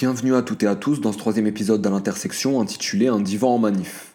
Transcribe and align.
Bienvenue 0.00 0.34
à 0.34 0.40
toutes 0.40 0.62
et 0.62 0.66
à 0.66 0.76
tous 0.76 1.02
dans 1.02 1.12
ce 1.12 1.18
troisième 1.18 1.46
épisode 1.46 1.82
de 1.82 1.88
l'intersection 1.90 2.58
intitulé 2.58 3.08
Un 3.08 3.20
divan 3.20 3.56
en 3.56 3.58
manif. 3.58 4.14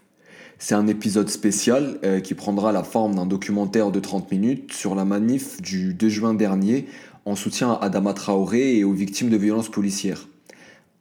C'est 0.58 0.74
un 0.74 0.88
épisode 0.88 1.30
spécial 1.30 2.00
euh, 2.04 2.22
qui 2.22 2.34
prendra 2.34 2.72
la 2.72 2.82
forme 2.82 3.14
d'un 3.14 3.28
documentaire 3.28 3.92
de 3.92 4.00
30 4.00 4.32
minutes 4.32 4.74
sur 4.74 4.96
la 4.96 5.06
manif 5.06 5.62
du 5.62 5.94
2 5.94 6.10
juin 6.10 6.34
dernier 6.34 6.88
en 7.26 7.36
soutien 7.36 7.74
à 7.74 7.86
Adama 7.86 8.14
Traoré 8.14 8.80
et 8.80 8.84
aux 8.84 8.94
victimes 8.94 9.30
de 9.30 9.38
violences 9.38 9.70
policières. 9.70 10.28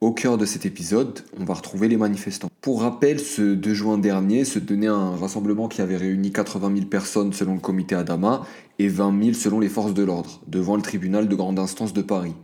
Au 0.02 0.12
cœur 0.12 0.36
de 0.36 0.44
cet 0.44 0.66
épisode, 0.66 1.20
on 1.40 1.46
va 1.46 1.54
retrouver 1.54 1.88
les 1.88 1.96
manifestants. 1.96 2.50
Pour 2.60 2.82
rappel, 2.82 3.20
ce 3.20 3.54
2 3.54 3.72
juin 3.72 3.96
dernier 3.96 4.44
se 4.44 4.58
tenait 4.58 4.88
un 4.88 5.16
rassemblement 5.16 5.66
qui 5.66 5.80
avait 5.80 5.96
réuni 5.96 6.30
80 6.30 6.74
000 6.74 6.88
personnes 6.88 7.32
selon 7.32 7.54
le 7.54 7.60
comité 7.60 7.94
Adama 7.94 8.42
et 8.78 8.88
20 8.88 9.22
000 9.22 9.32
selon 9.32 9.60
les 9.60 9.70
forces 9.70 9.94
de 9.94 10.02
l'ordre, 10.02 10.42
devant 10.46 10.76
le 10.76 10.82
tribunal 10.82 11.26
de 11.26 11.34
grande 11.34 11.58
instance 11.58 11.94
de 11.94 12.02
Paris. 12.02 12.34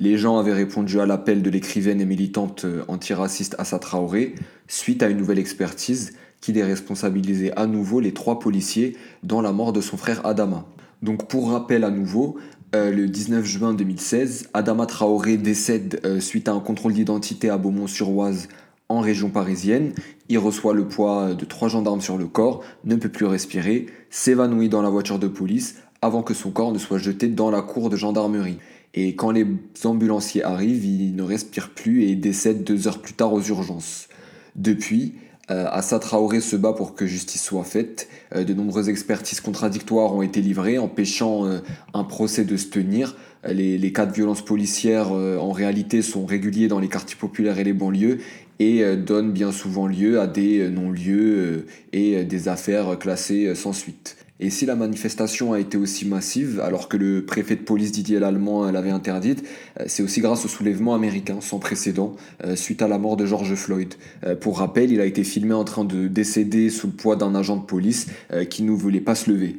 Les 0.00 0.16
gens 0.16 0.38
avaient 0.38 0.54
répondu 0.54 0.98
à 0.98 1.04
l'appel 1.04 1.42
de 1.42 1.50
l'écrivaine 1.50 2.00
et 2.00 2.06
militante 2.06 2.64
euh, 2.64 2.84
antiraciste 2.88 3.54
Assa 3.58 3.78
Traoré 3.78 4.34
suite 4.66 5.02
à 5.02 5.10
une 5.10 5.18
nouvelle 5.18 5.38
expertise 5.38 6.14
qui 6.40 6.54
déresponsabilisait 6.54 7.52
à 7.54 7.66
nouveau 7.66 8.00
les 8.00 8.14
trois 8.14 8.38
policiers 8.38 8.96
dans 9.22 9.42
la 9.42 9.52
mort 9.52 9.74
de 9.74 9.82
son 9.82 9.98
frère 9.98 10.24
Adama. 10.24 10.64
Donc 11.02 11.28
pour 11.28 11.50
rappel 11.50 11.84
à 11.84 11.90
nouveau, 11.90 12.38
euh, 12.74 12.90
le 12.90 13.08
19 13.08 13.44
juin 13.44 13.74
2016, 13.74 14.48
Adama 14.54 14.86
Traoré 14.86 15.36
décède 15.36 16.00
euh, 16.06 16.18
suite 16.18 16.48
à 16.48 16.52
un 16.52 16.60
contrôle 16.60 16.94
d'identité 16.94 17.50
à 17.50 17.58
Beaumont-sur-Oise 17.58 18.48
en 18.88 19.00
région 19.00 19.28
parisienne. 19.28 19.92
Il 20.30 20.38
reçoit 20.38 20.72
le 20.72 20.88
poids 20.88 21.34
de 21.34 21.44
trois 21.44 21.68
gendarmes 21.68 22.00
sur 22.00 22.16
le 22.16 22.26
corps, 22.26 22.64
ne 22.86 22.96
peut 22.96 23.10
plus 23.10 23.26
respirer, 23.26 23.84
s'évanouit 24.08 24.70
dans 24.70 24.80
la 24.80 24.88
voiture 24.88 25.18
de 25.18 25.28
police 25.28 25.76
avant 26.00 26.22
que 26.22 26.32
son 26.32 26.50
corps 26.50 26.72
ne 26.72 26.78
soit 26.78 26.96
jeté 26.96 27.28
dans 27.28 27.50
la 27.50 27.60
cour 27.60 27.90
de 27.90 27.96
gendarmerie. 27.96 28.56
Et 28.94 29.14
quand 29.14 29.30
les 29.30 29.46
ambulanciers 29.84 30.42
arrivent, 30.42 30.84
il 30.84 31.14
ne 31.14 31.22
respire 31.22 31.70
plus 31.70 32.04
et 32.04 32.16
décède 32.16 32.64
deux 32.64 32.88
heures 32.88 33.00
plus 33.00 33.14
tard 33.14 33.32
aux 33.32 33.42
urgences. 33.42 34.08
Depuis, 34.56 35.14
euh, 35.50 35.66
Assa 35.70 35.98
Traoré 35.98 36.40
se 36.40 36.54
bat 36.56 36.72
pour 36.72 36.94
que 36.94 37.06
justice 37.06 37.42
soit 37.42 37.64
faite. 37.64 38.08
Euh, 38.34 38.44
de 38.44 38.54
nombreuses 38.54 38.88
expertises 38.88 39.40
contradictoires 39.40 40.14
ont 40.14 40.22
été 40.22 40.40
livrées, 40.40 40.78
empêchant 40.78 41.46
euh, 41.46 41.58
un 41.92 42.04
procès 42.04 42.44
de 42.44 42.56
se 42.56 42.66
tenir. 42.66 43.16
Les, 43.48 43.78
les 43.78 43.92
cas 43.92 44.06
de 44.06 44.12
violences 44.12 44.44
policières, 44.44 45.12
en 45.12 45.50
réalité, 45.50 46.02
sont 46.02 46.26
réguliers 46.26 46.68
dans 46.68 46.78
les 46.78 46.88
quartiers 46.88 47.16
populaires 47.16 47.58
et 47.58 47.64
les 47.64 47.72
banlieues 47.72 48.18
et 48.58 48.84
donnent 48.96 49.32
bien 49.32 49.50
souvent 49.50 49.86
lieu 49.86 50.20
à 50.20 50.26
des 50.26 50.68
non-lieux 50.68 51.64
et 51.94 52.22
des 52.24 52.48
affaires 52.48 52.98
classées 52.98 53.54
sans 53.54 53.72
suite. 53.72 54.18
Et 54.42 54.48
si 54.48 54.64
la 54.64 54.74
manifestation 54.74 55.52
a 55.52 55.60
été 55.60 55.76
aussi 55.76 56.08
massive, 56.08 56.60
alors 56.60 56.88
que 56.88 56.96
le 56.96 57.26
préfet 57.26 57.56
de 57.56 57.60
police 57.60 57.92
Didier 57.92 58.18
Lallemand 58.18 58.70
l'avait 58.70 58.90
interdite, 58.90 59.44
euh, 59.78 59.84
c'est 59.86 60.02
aussi 60.02 60.22
grâce 60.22 60.46
au 60.46 60.48
soulèvement 60.48 60.94
américain 60.94 61.42
sans 61.42 61.58
précédent 61.58 62.16
euh, 62.44 62.56
suite 62.56 62.80
à 62.80 62.88
la 62.88 62.98
mort 62.98 63.18
de 63.18 63.26
George 63.26 63.54
Floyd. 63.54 63.94
Euh, 64.24 64.34
pour 64.34 64.58
rappel, 64.58 64.90
il 64.90 65.00
a 65.02 65.04
été 65.04 65.24
filmé 65.24 65.52
en 65.52 65.64
train 65.64 65.84
de 65.84 66.08
décéder 66.08 66.70
sous 66.70 66.86
le 66.86 66.94
poids 66.94 67.16
d'un 67.16 67.34
agent 67.34 67.56
de 67.56 67.64
police 67.64 68.06
qui 68.48 68.62
ne 68.62 68.70
voulait 68.70 69.00
pas 69.00 69.14
se 69.14 69.30
lever. 69.30 69.58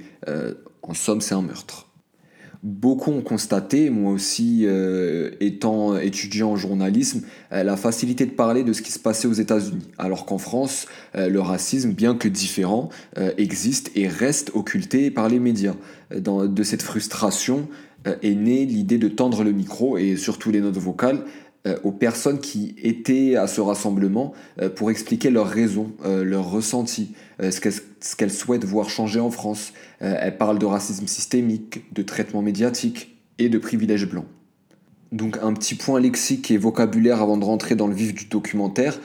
En 0.81 0.93
somme, 0.93 1.21
c'est 1.21 1.35
un 1.35 1.41
meurtre. 1.41 1.90
Beaucoup 2.63 3.09
ont 3.09 3.21
constaté, 3.21 3.89
moi 3.89 4.11
aussi 4.11 4.65
euh, 4.67 5.31
étant 5.39 5.97
étudiant 5.97 6.51
en 6.51 6.55
journalisme, 6.57 7.21
euh, 7.51 7.63
la 7.63 7.75
facilité 7.75 8.27
de 8.27 8.31
parler 8.31 8.63
de 8.63 8.71
ce 8.71 8.83
qui 8.83 8.91
se 8.91 8.99
passait 8.99 9.27
aux 9.27 9.33
États-Unis, 9.33 9.87
alors 9.97 10.27
qu'en 10.27 10.37
France, 10.37 10.85
euh, 11.15 11.27
le 11.27 11.41
racisme, 11.41 11.93
bien 11.93 12.13
que 12.13 12.27
différent, 12.27 12.89
existe 13.37 13.91
et 13.95 14.07
reste 14.07 14.51
occulté 14.53 15.09
par 15.09 15.27
les 15.27 15.39
médias. 15.39 15.75
De 16.11 16.63
cette 16.63 16.81
frustration 16.81 17.67
est 18.05 18.35
née 18.35 18.65
l'idée 18.65 18.97
de 18.97 19.07
tendre 19.07 19.43
le 19.43 19.51
micro 19.51 19.97
et 19.97 20.15
surtout 20.17 20.51
les 20.51 20.61
notes 20.61 20.77
vocales 20.77 21.23
aux 21.83 21.91
personnes 21.91 22.39
qui 22.39 22.75
étaient 22.81 23.35
à 23.35 23.47
ce 23.47 23.61
rassemblement 23.61 24.33
pour 24.75 24.91
expliquer 24.91 25.29
leurs 25.29 25.47
raisons, 25.47 25.91
leurs 26.03 26.49
ressentis, 26.49 27.13
souhaitent 28.01 28.65
voir 28.65 28.89
changer 28.89 29.19
en 29.19 29.31
France. 29.31 29.73
elles 29.99 30.37
parlent 30.37 30.59
de 30.59 30.65
racisme 30.65 31.07
systémique, 31.07 31.93
de 31.93 32.01
traitement 32.01 32.41
médiatique 32.41 33.15
et 33.37 33.49
de 33.49 33.57
privilèges 33.57 34.09
blancs. 34.09 34.25
Donc 35.11 35.37
un 35.41 35.53
petit 35.53 35.75
point 35.75 35.99
lexique 35.99 36.51
et 36.51 36.57
vocabulaire 36.57 37.21
avant 37.21 37.37
de 37.37 37.43
rentrer 37.43 37.75
dans 37.75 37.87
le 37.87 37.93
vif 37.93 38.13
du 38.13 38.25
documentaire. 38.25 38.99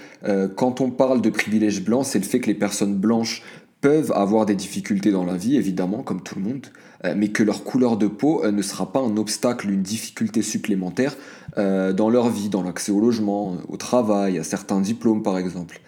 quand 0.56 0.80
on 0.80 0.90
parle 0.90 1.20
de 1.20 1.30
privilèges 1.30 1.82
blancs, 1.82 2.06
c'est 2.06 2.18
le 2.18 2.24
fait 2.24 2.40
que 2.40 2.46
les 2.46 2.54
personnes 2.54 2.94
blanches 2.94 3.42
peuvent 3.80 4.12
avoir 4.14 4.46
des 4.46 4.54
difficultés 4.54 5.12
dans 5.12 5.24
la 5.24 5.36
vie, 5.36 5.56
évidemment, 5.56 6.02
comme 6.02 6.22
tout 6.22 6.36
le 6.36 6.44
monde, 6.44 6.66
euh, 7.04 7.14
mais 7.16 7.28
que 7.28 7.42
leur 7.42 7.62
couleur 7.62 7.96
de 7.96 8.06
peau 8.06 8.44
euh, 8.44 8.50
ne 8.50 8.62
sera 8.62 8.92
pas 8.92 9.00
un 9.00 9.16
obstacle, 9.16 9.70
une 9.70 9.82
difficulté 9.82 10.42
supplémentaire 10.42 11.16
euh, 11.58 11.92
dans 11.92 12.10
leur 12.10 12.28
vie, 12.28 12.48
dans 12.48 12.62
l'accès 12.62 12.90
au 12.90 13.00
logement, 13.00 13.58
au 13.68 13.76
travail, 13.76 14.38
à 14.38 14.44
certains 14.44 14.80
diplômes 14.80 15.22
par 15.22 15.38
exemple. 15.38 15.80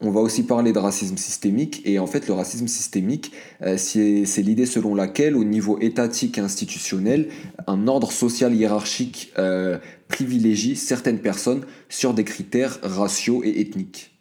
On 0.00 0.10
va 0.10 0.20
aussi 0.20 0.42
parler 0.42 0.72
de 0.72 0.78
racisme 0.78 1.16
systémique, 1.16 1.80
et 1.86 1.98
en 1.98 2.06
fait 2.06 2.28
le 2.28 2.34
racisme 2.34 2.68
systémique, 2.68 3.32
c'est 3.78 4.42
l'idée 4.42 4.66
selon 4.66 4.94
laquelle 4.94 5.34
au 5.34 5.44
niveau 5.44 5.78
étatique 5.80 6.36
et 6.36 6.42
institutionnel, 6.42 7.28
un 7.66 7.88
ordre 7.88 8.12
social 8.12 8.54
hiérarchique 8.54 9.32
privilégie 10.08 10.76
certaines 10.76 11.20
personnes 11.20 11.62
sur 11.88 12.12
des 12.12 12.24
critères 12.24 12.78
raciaux 12.82 13.42
et 13.42 13.58
ethniques. 13.58 14.16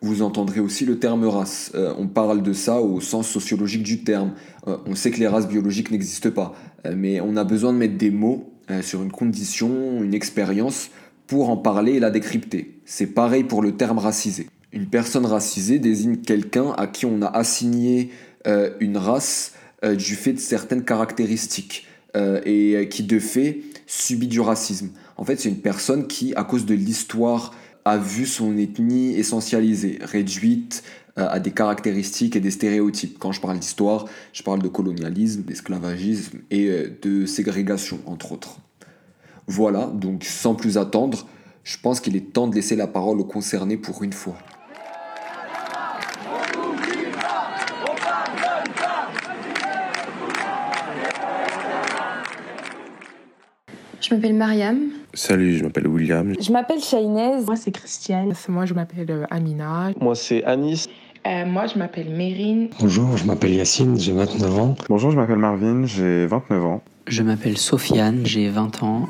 Vous 0.00 0.22
entendrez 0.22 0.60
aussi 0.60 0.84
le 0.84 0.98
terme 0.98 1.24
race. 1.24 1.72
Euh, 1.74 1.94
on 1.98 2.08
parle 2.08 2.42
de 2.42 2.52
ça 2.52 2.80
au 2.80 3.00
sens 3.00 3.28
sociologique 3.28 3.82
du 3.82 4.04
terme. 4.04 4.34
Euh, 4.66 4.76
on 4.86 4.94
sait 4.94 5.10
que 5.10 5.18
les 5.18 5.26
races 5.26 5.48
biologiques 5.48 5.90
n'existent 5.90 6.30
pas, 6.30 6.54
euh, 6.86 6.94
mais 6.96 7.20
on 7.20 7.36
a 7.36 7.44
besoin 7.44 7.72
de 7.72 7.78
mettre 7.78 7.96
des 7.96 8.10
mots 8.10 8.50
sur 8.80 9.02
une 9.02 9.12
condition, 9.12 10.02
une 10.02 10.14
expérience, 10.14 10.88
pour 11.26 11.50
en 11.50 11.58
parler 11.58 11.96
et 11.96 12.00
la 12.00 12.10
décrypter. 12.10 12.80
C'est 12.86 13.08
pareil 13.08 13.44
pour 13.44 13.60
le 13.60 13.76
terme 13.76 13.98
racisé. 13.98 14.46
Une 14.74 14.86
personne 14.86 15.24
racisée 15.24 15.78
désigne 15.78 16.16
quelqu'un 16.16 16.72
à 16.76 16.86
qui 16.86 17.06
on 17.06 17.22
a 17.22 17.28
assigné 17.28 18.10
une 18.80 18.98
race 18.98 19.54
du 19.82 20.16
fait 20.16 20.34
de 20.34 20.38
certaines 20.38 20.84
caractéristiques 20.84 21.86
et 22.14 22.88
qui 22.90 23.04
de 23.04 23.18
fait 23.18 23.60
subit 23.86 24.26
du 24.26 24.40
racisme. 24.40 24.90
En 25.16 25.24
fait, 25.24 25.36
c'est 25.40 25.48
une 25.48 25.60
personne 25.60 26.06
qui, 26.06 26.34
à 26.34 26.44
cause 26.44 26.66
de 26.66 26.74
l'histoire 26.74 27.54
a 27.84 27.98
vu 27.98 28.26
son 28.26 28.56
ethnie 28.56 29.14
essentialisée, 29.14 29.98
réduite 30.00 30.82
euh, 31.18 31.28
à 31.28 31.38
des 31.38 31.50
caractéristiques 31.50 32.34
et 32.34 32.40
des 32.40 32.50
stéréotypes. 32.50 33.18
Quand 33.18 33.32
je 33.32 33.40
parle 33.40 33.58
d'histoire, 33.58 34.06
je 34.32 34.42
parle 34.42 34.62
de 34.62 34.68
colonialisme, 34.68 35.42
d'esclavagisme 35.42 36.38
et 36.50 36.68
euh, 36.68 36.98
de 37.02 37.26
ségrégation, 37.26 38.00
entre 38.06 38.32
autres. 38.32 38.58
Voilà, 39.46 39.86
donc 39.86 40.24
sans 40.24 40.54
plus 40.54 40.78
attendre, 40.78 41.28
je 41.62 41.76
pense 41.78 42.00
qu'il 42.00 42.16
est 42.16 42.32
temps 42.32 42.48
de 42.48 42.54
laisser 42.54 42.76
la 42.76 42.86
parole 42.86 43.20
aux 43.20 43.24
concernés 43.24 43.76
pour 43.76 44.02
une 44.02 44.12
fois. 44.14 44.36
Je 54.04 54.14
m'appelle 54.14 54.34
Mariam. 54.34 54.90
Salut, 55.14 55.56
je 55.56 55.64
m'appelle 55.64 55.86
William. 55.88 56.34
Je 56.38 56.52
m'appelle 56.52 56.78
Shainez. 56.78 57.42
Moi, 57.46 57.56
c'est 57.56 57.70
Christiane. 57.70 58.34
Moi, 58.48 58.66
je 58.66 58.74
m'appelle 58.74 59.06
euh, 59.08 59.24
Amina. 59.30 59.92
Moi, 59.98 60.14
c'est 60.14 60.44
Anis. 60.44 60.88
Euh, 61.26 61.46
moi, 61.46 61.66
je 61.66 61.78
m'appelle 61.78 62.10
Mérine. 62.10 62.68
Bonjour, 62.80 63.16
je 63.16 63.24
m'appelle 63.24 63.54
Yacine, 63.54 63.98
j'ai 63.98 64.12
29 64.12 64.58
ans. 64.58 64.76
Bonjour, 64.90 65.10
je 65.10 65.16
m'appelle 65.16 65.38
Marvin, 65.38 65.86
j'ai 65.86 66.26
29 66.26 66.64
ans. 66.66 66.82
Je 67.06 67.22
m'appelle 67.22 67.56
Sofiane, 67.56 68.26
j'ai 68.26 68.50
20 68.50 68.82
ans. 68.82 69.08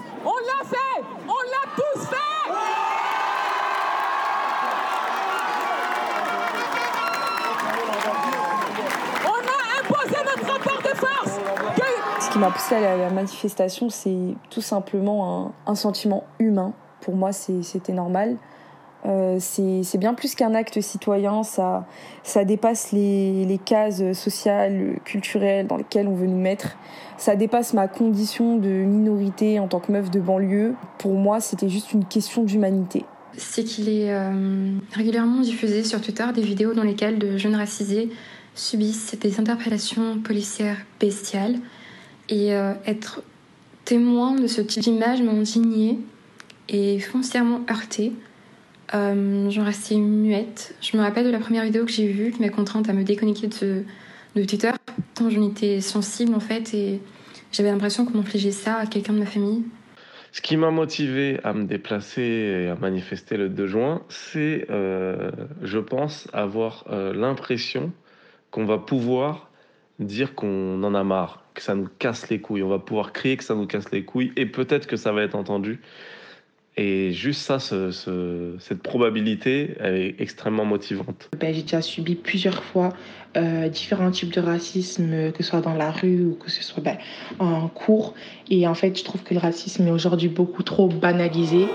Qui 12.34 12.40
m'a 12.40 12.50
poussé 12.50 12.74
à 12.74 12.96
la, 12.96 13.10
manifestation, 13.10 13.90
c'est 13.90 14.34
tout 14.50 14.60
simplement 14.60 15.52
un, 15.68 15.74
sentiment 15.76 16.24
humain. 16.40 16.72
Pour 17.00 17.14
moi, 17.14 17.30
c'était 17.32 17.92
normal. 17.92 18.36
Euh, 19.06 19.36
c'est 19.38 19.98
bien 19.98 20.14
plus 20.14 20.34
qu'un 20.34 20.52
acte 20.52 20.80
citoyen, 20.80 21.44
ça, 21.44 21.86
dépasse 22.44 22.90
les, 22.90 23.44
les, 23.44 23.58
cases 23.58 24.12
sociales, 24.14 24.98
culturelles 25.04 25.68
dans 25.68 25.76
lesquelles 25.76 26.08
on 26.08 26.14
veut 26.16 26.26
nous 26.26 26.40
mettre. 26.40 26.76
Ça 27.18 27.36
dépasse 27.36 27.72
ma 27.72 27.86
condition 27.86 28.56
de 28.56 28.68
minorité 28.68 29.60
en 29.60 29.68
tant 29.68 29.78
que 29.78 29.92
meuf 29.92 30.10
de 30.10 30.18
banlieue. 30.18 30.74
Pour 30.98 31.14
moi, 31.14 31.38
c'était 31.40 31.68
juste 31.68 31.92
une 31.92 32.04
question 32.04 32.42
d'humanité. 32.42 33.04
C'est 33.36 33.62
qu'il 33.62 33.88
est, 33.88 34.12
euh, 34.12 34.72
régulièrement 34.92 35.40
diffusé 35.40 35.84
sur 35.84 36.00
Twitter 36.00 36.26
des 36.34 36.42
vidéos 36.42 36.74
dans 36.74 36.82
lesquelles 36.82 37.20
de 37.20 37.36
jeunes 37.36 37.54
racisés 37.54 38.10
subissent 38.56 39.16
des 39.20 39.38
interpellations 39.38 40.18
policières 40.18 40.78
bestiales 40.98 41.60
et 42.28 42.54
euh, 42.54 42.72
être 42.86 43.22
témoin 43.84 44.34
de 44.34 44.46
ce 44.46 44.60
type 44.60 44.82
d'image 44.82 45.22
m'a 45.22 45.32
indignée 45.32 45.98
et 46.68 46.98
foncièrement 47.00 47.60
heurtée. 47.70 48.12
Euh, 48.94 49.50
j'en 49.50 49.64
restais 49.64 49.96
muette. 49.96 50.74
Je 50.80 50.96
me 50.96 51.02
rappelle 51.02 51.26
de 51.26 51.30
la 51.30 51.38
première 51.38 51.64
vidéo 51.64 51.84
que 51.84 51.90
j'ai 51.90 52.06
vue 52.06 52.30
qui 52.30 52.40
m'a 52.40 52.48
contrainte 52.48 52.88
à 52.88 52.92
me 52.92 53.02
déconnecter 53.02 53.48
de, 53.48 53.84
Twitter, 54.34 54.70
tant 55.14 55.30
j'en 55.30 55.48
étais 55.48 55.80
sensible 55.80 56.34
en 56.34 56.40
fait, 56.40 56.74
et 56.74 57.00
j'avais 57.52 57.70
l'impression 57.70 58.04
qu'on 58.04 58.18
infligeait 58.18 58.50
ça 58.50 58.76
à 58.76 58.86
quelqu'un 58.86 59.12
de 59.12 59.20
ma 59.20 59.26
famille. 59.26 59.62
Ce 60.32 60.40
qui 60.40 60.56
m'a 60.56 60.72
motivé 60.72 61.38
à 61.44 61.52
me 61.52 61.64
déplacer 61.64 62.22
et 62.22 62.68
à 62.68 62.74
manifester 62.74 63.36
le 63.36 63.48
2 63.48 63.66
juin, 63.68 64.02
c'est, 64.08 64.66
euh, 64.70 65.30
je 65.62 65.78
pense, 65.78 66.26
avoir 66.32 66.84
l'impression 66.90 67.92
qu'on 68.50 68.64
va 68.64 68.78
pouvoir 68.78 69.50
dire 70.00 70.34
qu'on 70.34 70.82
en 70.82 70.94
a 70.94 71.04
marre, 71.04 71.43
que 71.54 71.62
ça 71.62 71.74
nous 71.74 71.88
casse 71.98 72.28
les 72.28 72.40
couilles. 72.40 72.62
On 72.62 72.68
va 72.68 72.78
pouvoir 72.78 73.12
crier 73.12 73.36
que 73.36 73.44
ça 73.44 73.54
nous 73.54 73.66
casse 73.66 73.90
les 73.92 74.04
couilles 74.04 74.32
et 74.36 74.46
peut-être 74.46 74.86
que 74.86 74.96
ça 74.96 75.12
va 75.12 75.22
être 75.22 75.34
entendu. 75.34 75.80
Et 76.76 77.12
juste 77.12 77.42
ça, 77.42 77.60
ce, 77.60 77.92
ce, 77.92 78.56
cette 78.58 78.82
probabilité, 78.82 79.76
elle 79.78 79.94
est 79.94 80.16
extrêmement 80.18 80.64
motivante. 80.64 81.30
Ben, 81.38 81.54
j'ai 81.54 81.62
déjà 81.62 81.80
subi 81.80 82.16
plusieurs 82.16 82.64
fois 82.64 82.92
euh, 83.36 83.68
différents 83.68 84.10
types 84.10 84.32
de 84.32 84.40
racisme, 84.40 85.30
que 85.30 85.44
ce 85.44 85.50
soit 85.50 85.60
dans 85.60 85.74
la 85.74 85.92
rue 85.92 86.24
ou 86.24 86.34
que 86.34 86.50
ce 86.50 86.64
soit 86.64 86.82
ben, 86.82 86.98
en 87.38 87.68
cours. 87.68 88.14
Et 88.50 88.66
en 88.66 88.74
fait, 88.74 88.98
je 88.98 89.04
trouve 89.04 89.22
que 89.22 89.34
le 89.34 89.40
racisme 89.40 89.86
est 89.86 89.92
aujourd'hui 89.92 90.28
beaucoup 90.28 90.64
trop 90.64 90.88
banalisé 90.88 91.68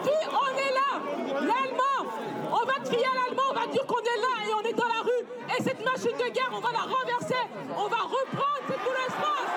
aujourd'hui, 0.00 0.12
on 0.30 0.56
est 0.58 0.72
là, 0.74 1.00
l'allemand. 1.40 2.10
On 2.50 2.66
va 2.66 2.74
crier 2.84 3.04
à 3.04 3.14
l'allemand, 3.24 3.42
on 3.50 3.54
va 3.54 3.66
dire 3.72 3.86
qu'on 3.86 3.98
est 3.98 4.20
là 4.20 4.32
et 4.48 4.52
on 4.54 4.68
est 4.68 4.74
dans 4.74 4.88
la 4.88 5.02
rue. 5.02 5.24
Et 5.58 5.62
cette 5.62 5.84
machine 5.84 6.16
de 6.16 6.32
guerre, 6.32 6.50
on 6.52 6.60
va 6.60 6.72
la 6.72 6.80
renverser. 6.80 7.42
On 7.76 7.88
va 7.88 7.96
reprendre 7.96 8.60
cette 8.68 8.78
nouvelle 8.78 9.10
France. 9.18 9.50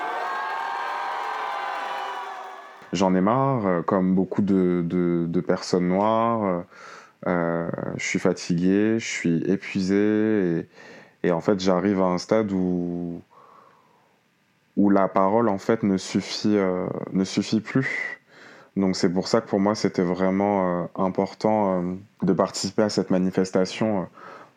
J'en 3.03 3.15
ai 3.15 3.19
marre, 3.19 3.67
euh, 3.67 3.81
comme 3.81 4.15
beaucoup 4.15 4.41
de, 4.41 5.43
personnes 5.45 5.89
noires. 5.89 6.63
Euh, 7.27 7.69
je 7.97 8.05
suis 8.05 8.17
fatigué, 8.17 8.97
je 8.97 9.05
suis 9.05 9.43
épuisé. 9.43 10.69
Et, 11.21 11.31
en 11.33 11.41
fait, 11.41 11.59
j'arrive 11.59 11.99
à 11.99 12.05
un 12.05 12.17
stade 12.17 12.53
où, 12.53 13.21
où 14.77 14.89
la 14.89 15.09
parole, 15.09 15.49
en 15.49 15.57
fait, 15.57 15.83
ne 15.83 15.97
suffit, 15.97 16.55
euh, 16.55 16.87
ne 17.11 17.25
suffit 17.25 17.59
plus. 17.59 18.21
Donc 18.77 18.95
c'est 18.95 19.11
pour 19.11 19.27
ça 19.27 19.41
que 19.41 19.49
pour 19.49 19.59
moi, 19.59 19.75
c'était 19.75 20.01
vraiment 20.01 20.83
euh, 20.83 20.85
important 20.95 21.81
euh, 21.81 21.95
de 22.21 22.31
participer 22.31 22.83
à 22.83 22.89
cette 22.89 23.09
manifestation 23.09 24.07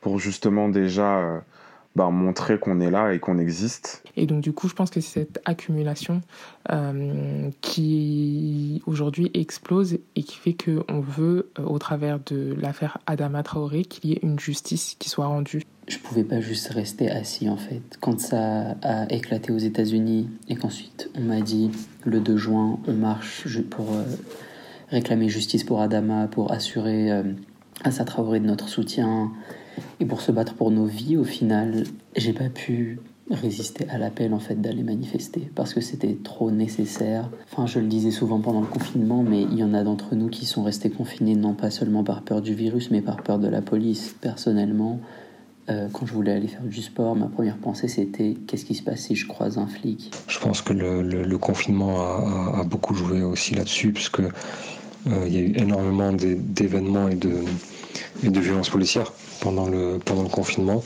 pour 0.01 0.21
justement 0.21 0.69
déjà 0.69 1.43
bah, 1.97 2.11
montrer 2.11 2.59
qu'on 2.59 2.81
est 2.81 2.91
là 2.91 3.15
et 3.15 3.19
qu'on 3.19 3.39
existe. 3.39 4.03
Et 4.17 4.27
donc 4.27 4.43
du 4.43 4.53
coup, 4.53 4.69
je 4.69 4.75
pense 4.75 4.91
que 4.91 5.01
c'est 5.01 5.21
cette 5.21 5.41
accumulation 5.47 6.21
euh, 6.71 7.49
qui 7.63 8.83
aujourd'hui 8.87 9.31
explose 9.33 9.99
et 10.15 10.23
qui 10.23 10.37
fait 10.37 10.55
qu'on 10.55 11.01
veut, 11.01 11.51
euh, 11.59 11.63
au 11.65 11.79
travers 11.79 12.21
de 12.21 12.55
l'affaire 12.61 12.99
Adama 13.07 13.43
Traoré, 13.43 13.85
qu'il 13.85 14.11
y 14.11 14.13
ait 14.13 14.21
une 14.23 14.39
justice 14.39 14.95
qui 14.99 15.09
soit 15.09 15.27
rendue. 15.27 15.63
Je 15.89 15.99
pouvais 15.99 16.25
pas 16.25 16.41
juste 16.41 16.69
rester 16.69 17.11
assis 17.11 17.49
en 17.49 17.57
fait. 17.57 17.81
Quand 18.01 18.21
ça 18.21 18.77
a 18.83 19.11
éclaté 19.11 19.53
aux 19.53 19.59
États-Unis 19.59 20.29
et 20.49 20.57
qu'ensuite 20.57 21.09
on 21.15 21.23
m'a 21.23 21.41
dit 21.41 21.71
le 22.05 22.21
2 22.21 22.37
juin 22.37 22.79
on 22.87 22.93
marche 22.93 23.47
pour 23.71 23.95
euh, 23.95 24.03
réclamer 24.91 25.31
justice 25.31 25.65
pour 25.65 25.81
Adama, 25.81 26.27
pour 26.27 26.53
assurer 26.53 27.11
euh, 27.11 27.23
Assa 27.85 28.05
Traoré 28.05 28.41
de 28.41 28.47
notre 28.47 28.69
soutien, 28.69 29.31
et 30.01 30.05
pour 30.05 30.21
se 30.21 30.33
battre 30.33 30.55
pour 30.55 30.71
nos 30.71 30.87
vies, 30.87 31.17
au 31.17 31.25
final, 31.25 31.85
j'ai 32.17 32.33
pas 32.33 32.49
pu 32.49 32.99
résister 33.31 33.89
à 33.91 33.99
l'appel 33.99 34.33
en 34.33 34.39
fait 34.39 34.61
d'aller 34.61 34.83
manifester 34.83 35.51
parce 35.55 35.75
que 35.75 35.81
c'était 35.81 36.17
trop 36.23 36.51
nécessaire. 36.51 37.29
Enfin, 37.51 37.67
je 37.67 37.81
le 37.81 37.87
disais 37.87 38.11
souvent 38.11 38.41
pendant 38.41 38.61
le 38.61 38.67
confinement, 38.67 39.23
mais 39.23 39.43
il 39.43 39.59
y 39.59 39.65
en 39.65 39.75
a 39.75 39.83
d'entre 39.83 40.15
nous 40.15 40.29
qui 40.29 40.47
sont 40.47 40.63
restés 40.63 40.91
confinés 40.91 41.35
non 41.35 41.55
pas 41.55 41.71
seulement 41.71 42.05
par 42.05 42.23
peur 42.23 42.41
du 42.41 42.55
virus, 42.55 42.91
mais 42.91 43.01
par 43.01 43.23
peur 43.23 43.39
de 43.39 43.49
la 43.49 43.63
police. 43.63 44.15
Personnellement, 44.21 45.01
euh, 45.69 45.89
quand 45.93 46.07
je 46.07 46.13
voulais 46.13 46.33
aller 46.33 46.47
faire 46.47 46.63
du 46.63 46.81
sport, 46.83 47.17
ma 47.17 47.27
première 47.27 47.57
pensée 47.57 47.89
c'était 47.89 48.37
qu'est-ce 48.47 48.65
qui 48.65 48.77
se 48.77 48.85
passe 48.85 49.01
si 49.01 49.17
je 49.17 49.27
croise 49.27 49.59
un 49.59 49.67
flic? 49.67 50.13
Je 50.29 50.39
pense 50.39 50.63
que 50.63 50.73
le, 50.73 51.39
confinement 51.39 52.55
a, 52.55 52.63
beaucoup 52.65 52.95
joué 52.95 53.23
aussi 53.23 53.55
là-dessus, 53.55 53.93
parce 53.93 54.09
que 54.09 54.23
euh, 54.23 55.29
y 55.29 55.39
a 55.39 55.41
eu 55.41 55.53
énormément 55.57 56.13
d'événements 56.13 57.09
et 57.09 57.17
de 57.17 58.41
violences 58.41 58.71
policières 58.71 59.13
pendant 59.41 59.69
le, 59.69 59.99
pendant 60.05 60.23
le 60.23 60.29
confinement 60.29 60.83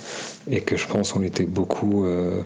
et 0.51 0.61
que 0.61 0.77
je 0.77 0.87
pense 0.87 1.15
on 1.17 1.23
était 1.23 1.45
beaucoup 1.45 2.05
euh, 2.05 2.43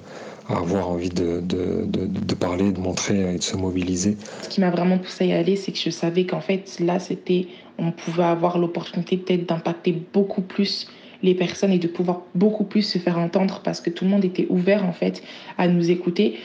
à 0.49 0.59
avoir 0.59 0.91
envie 0.91 1.09
de, 1.09 1.41
de, 1.41 1.85
de, 1.87 2.06
de, 2.06 2.35
parler, 2.35 2.71
de 2.71 2.81
montrer 2.81 3.35
et 3.35 3.39
de 3.39 3.43
se 3.43 3.56
mobiliser. 3.56 4.17
Ce 4.43 4.49
qui 4.49 4.61
m'a 4.61 4.71
vraiment 4.71 4.99
poussé 4.99 5.25
à 5.25 5.27
y 5.29 5.33
aller, 5.33 5.56
c'est 5.56 5.73
que 5.73 5.79
je 5.79 5.91
savais 5.91 6.27
qu'en 6.27 6.41
fait, 6.41 6.79
là, 6.81 6.99
c'était, 6.99 7.47
on 7.79 7.93
pouvait 7.93 8.25
avoir 8.25 8.59
l'opportunité 8.59 9.17
peut-être 9.17 9.49
d'impacter 9.49 9.93
beaucoup 10.12 10.43
plus 10.43 10.87
les 11.23 11.35
personnes 11.35 11.73
et 11.73 11.79
de 11.79 11.89
pouvoir 11.89 12.23
beaucoup 12.35 12.65
plus 12.65 12.83
se 12.83 12.99
faire 12.99 13.19
entendre 13.19 13.62
parce 13.65 13.81
que 13.81 13.89
tout 13.89 14.05
le 14.05 14.11
monde 14.11 14.25
était 14.25 14.47
ouvert 14.51 14.85
en 14.85 14.93
fait 14.93 15.23
à 15.56 15.67
nous 15.69 15.91
écouter. 15.91 16.39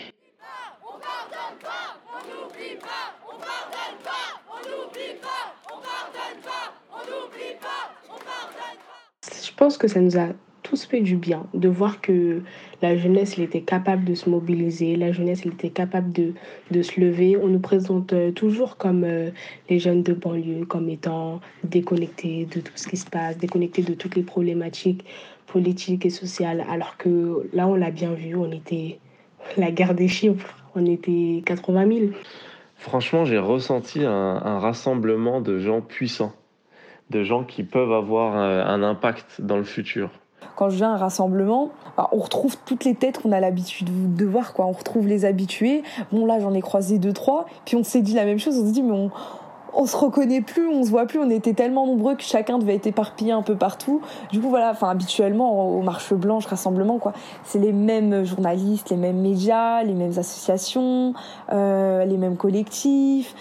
Je 9.43 9.48
pense 9.59 9.77
que 9.77 9.89
ça 9.89 9.99
nous 9.99 10.17
a 10.17 10.29
tous 10.63 10.85
fait 10.85 11.01
du 11.01 11.17
bien 11.17 11.45
de 11.53 11.67
voir 11.67 11.99
que 11.99 12.41
la 12.81 12.95
jeunesse 12.95 13.37
était 13.37 13.59
capable 13.59 14.05
de 14.05 14.15
se 14.15 14.29
mobiliser, 14.29 14.95
la 14.95 15.11
jeunesse 15.11 15.45
était 15.45 15.69
capable 15.69 16.13
de, 16.13 16.33
de 16.71 16.81
se 16.81 16.97
lever. 16.97 17.35
On 17.35 17.47
nous 17.47 17.59
présente 17.59 18.13
toujours 18.35 18.77
comme 18.77 19.03
euh, 19.03 19.31
les 19.69 19.77
jeunes 19.77 20.01
de 20.01 20.13
banlieue, 20.13 20.65
comme 20.65 20.87
étant 20.87 21.41
déconnectés 21.65 22.45
de 22.45 22.61
tout 22.61 22.71
ce 22.75 22.87
qui 22.87 22.95
se 22.95 23.05
passe, 23.05 23.37
déconnectés 23.37 23.81
de 23.81 23.93
toutes 23.93 24.15
les 24.15 24.23
problématiques 24.23 25.03
politiques 25.45 26.05
et 26.05 26.09
sociales, 26.09 26.63
alors 26.69 26.95
que 26.95 27.49
là 27.51 27.67
on 27.67 27.75
l'a 27.75 27.91
bien 27.91 28.13
vu, 28.13 28.35
on 28.35 28.51
était 28.53 28.99
la 29.57 29.71
guerre 29.71 29.93
des 29.93 30.07
chiffres, 30.07 30.55
on 30.73 30.85
était 30.85 31.43
80 31.45 31.87
000. 31.87 31.99
Franchement, 32.77 33.25
j'ai 33.25 33.39
ressenti 33.39 34.05
un 34.05 34.59
rassemblement 34.59 35.41
de 35.41 35.59
gens 35.59 35.81
puissants 35.81 36.31
de 37.09 37.23
gens 37.23 37.43
qui 37.43 37.63
peuvent 37.63 37.91
avoir 37.91 38.35
un 38.35 38.83
impact 38.83 39.41
dans 39.41 39.57
le 39.57 39.63
futur. 39.63 40.09
Quand 40.55 40.69
je 40.69 40.75
viens 40.75 40.91
à 40.91 40.95
un 40.95 40.97
rassemblement, 40.97 41.69
on 42.11 42.17
retrouve 42.17 42.57
toutes 42.65 42.83
les 42.83 42.93
têtes 42.93 43.21
qu'on 43.21 43.31
a 43.31 43.39
l'habitude 43.39 44.15
de 44.15 44.25
voir, 44.25 44.53
quoi. 44.53 44.65
On 44.65 44.73
retrouve 44.73 45.07
les 45.07 45.23
habitués. 45.23 45.83
Bon, 46.11 46.25
là, 46.25 46.39
j'en 46.39 46.53
ai 46.53 46.61
croisé 46.61 46.99
deux, 46.99 47.13
trois. 47.13 47.45
Puis 47.65 47.77
on 47.77 47.83
s'est 47.83 48.01
dit 48.01 48.13
la 48.13 48.25
même 48.25 48.39
chose. 48.39 48.57
On 48.57 48.65
s'est 48.65 48.73
dit, 48.73 48.83
mais 48.83 48.91
on, 48.91 49.09
on 49.73 49.85
se 49.85 49.95
reconnaît 49.95 50.41
plus, 50.41 50.67
on 50.67 50.83
se 50.83 50.89
voit 50.89 51.05
plus. 51.05 51.19
On 51.19 51.29
était 51.29 51.53
tellement 51.53 51.85
nombreux 51.85 52.15
que 52.15 52.23
chacun 52.23 52.57
devait 52.57 52.75
être 52.75 52.87
éparpillé 52.87 53.31
un 53.31 53.41
peu 53.41 53.55
partout. 53.55 54.01
Du 54.31 54.41
coup, 54.41 54.49
voilà, 54.49 54.71
enfin, 54.71 54.89
habituellement, 54.89 55.77
aux 55.77 55.81
marches 55.81 56.13
blanches, 56.13 56.45
rassemblements, 56.45 56.99
quoi. 56.99 57.13
C'est 57.43 57.59
les 57.59 57.71
mêmes 57.71 58.25
journalistes, 58.25 58.89
les 58.89 58.97
mêmes 58.97 59.21
médias, 59.21 59.83
les 59.83 59.93
mêmes 59.93 60.17
associations, 60.17 61.13
euh, 61.53 62.03
les 62.03 62.17
mêmes 62.17 62.35
collectifs. 62.35 63.33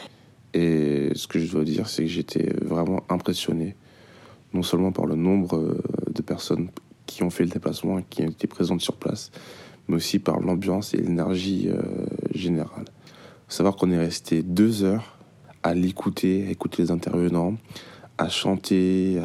Et 0.55 1.11
ce 1.15 1.27
que 1.27 1.39
je 1.39 1.51
dois 1.51 1.65
dire, 1.65 1.89
c'est 1.89 2.05
que 2.05 2.09
j'étais 2.09 2.53
vraiment 2.63 3.03
impressionné, 3.09 3.77
non 4.55 4.63
seulement 4.63 4.93
par 4.93 5.07
le 5.07 5.15
nombre 5.15 5.77
de 6.11 6.23
personnes 6.23 6.71
qui 7.09 7.23
ont 7.23 7.31
fait 7.31 7.45
le 7.45 7.51
déplacement 7.51 7.99
et 7.99 8.05
qui 8.09 8.23
étaient 8.23 8.47
présentes 8.47 8.81
sur 8.81 8.95
place, 8.97 9.31
mais 9.89 9.97
aussi 9.97 10.21
par 10.21 10.41
l'ambiance 10.41 10.95
et 10.95 10.99
l'énergie 10.99 11.69
euh, 11.69 11.81
générale. 12.33 12.85
Savoir 13.49 13.77
qu'on 13.77 13.91
est 13.91 13.99
resté 13.99 14.43
deux 14.43 14.85
heures 14.85 15.19
à 15.63 15.75
l'écouter, 15.75 16.47
à 16.47 16.51
écouter 16.51 16.83
les 16.83 16.91
intervenants, 16.91 17.57
à 18.19 18.29
chanter, 18.29 19.21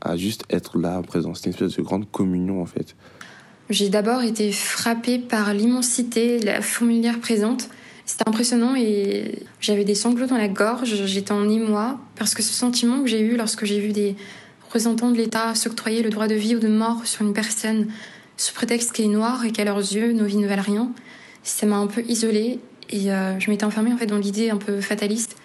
à, 0.00 0.16
juste 0.16 0.44
être 0.50 0.78
là 0.78 0.98
en 0.98 1.02
présence. 1.02 1.38
C'était 1.38 1.50
une 1.50 1.54
espèce 1.54 1.76
de 1.76 1.82
grande 1.82 2.10
communion 2.10 2.60
en 2.60 2.66
fait. 2.66 2.96
J'ai 3.70 3.88
d'abord 3.88 4.22
été 4.22 4.52
frappée 4.52 5.18
par 5.18 5.54
l'immensité, 5.54 6.40
la 6.40 6.60
fourmilière 6.60 7.20
présente. 7.20 7.70
C'était 8.12 8.28
impressionnant 8.28 8.74
et 8.76 9.38
j'avais 9.58 9.84
des 9.84 9.94
sanglots 9.94 10.26
dans 10.26 10.36
la 10.36 10.48
gorge, 10.48 11.06
j'étais 11.06 11.32
en 11.32 11.48
émoi 11.48 11.98
parce 12.14 12.34
que 12.34 12.42
ce 12.42 12.52
sentiment 12.52 13.00
que 13.00 13.06
j'ai 13.06 13.22
eu 13.22 13.38
lorsque 13.38 13.64
j'ai 13.64 13.80
vu 13.80 13.92
des 13.92 14.16
représentants 14.66 15.10
de 15.10 15.16
l'État 15.16 15.54
s'octroyer 15.54 16.02
le 16.02 16.10
droit 16.10 16.28
de 16.28 16.34
vie 16.34 16.54
ou 16.54 16.58
de 16.58 16.68
mort 16.68 17.06
sur 17.06 17.24
une 17.24 17.32
personne 17.32 17.86
sous 18.36 18.52
prétexte 18.52 18.92
qu'elle 18.92 19.06
est 19.06 19.08
noire 19.08 19.46
et 19.46 19.50
qu'à 19.50 19.64
leurs 19.64 19.78
yeux 19.78 20.12
nos 20.12 20.26
vies 20.26 20.36
ne 20.36 20.46
valent 20.46 20.62
rien, 20.62 20.92
ça 21.42 21.64
m'a 21.64 21.76
un 21.76 21.86
peu 21.86 22.02
isolée 22.06 22.58
et 22.90 23.10
euh, 23.10 23.40
je 23.40 23.50
m'étais 23.50 23.64
enfermée 23.64 23.94
en 23.94 23.96
fait 23.96 24.04
dans 24.04 24.18
l'idée 24.18 24.50
un 24.50 24.58
peu 24.58 24.82
fataliste 24.82 25.36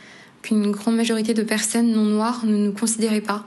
qu'une 0.41 0.69
grande 0.71 0.97
majorité 0.97 1.33
de 1.33 1.43
personnes 1.43 1.93
non 1.93 2.03
noires 2.03 2.45
ne 2.45 2.57
nous 2.57 2.73
considéraient 2.73 3.21
pas 3.21 3.45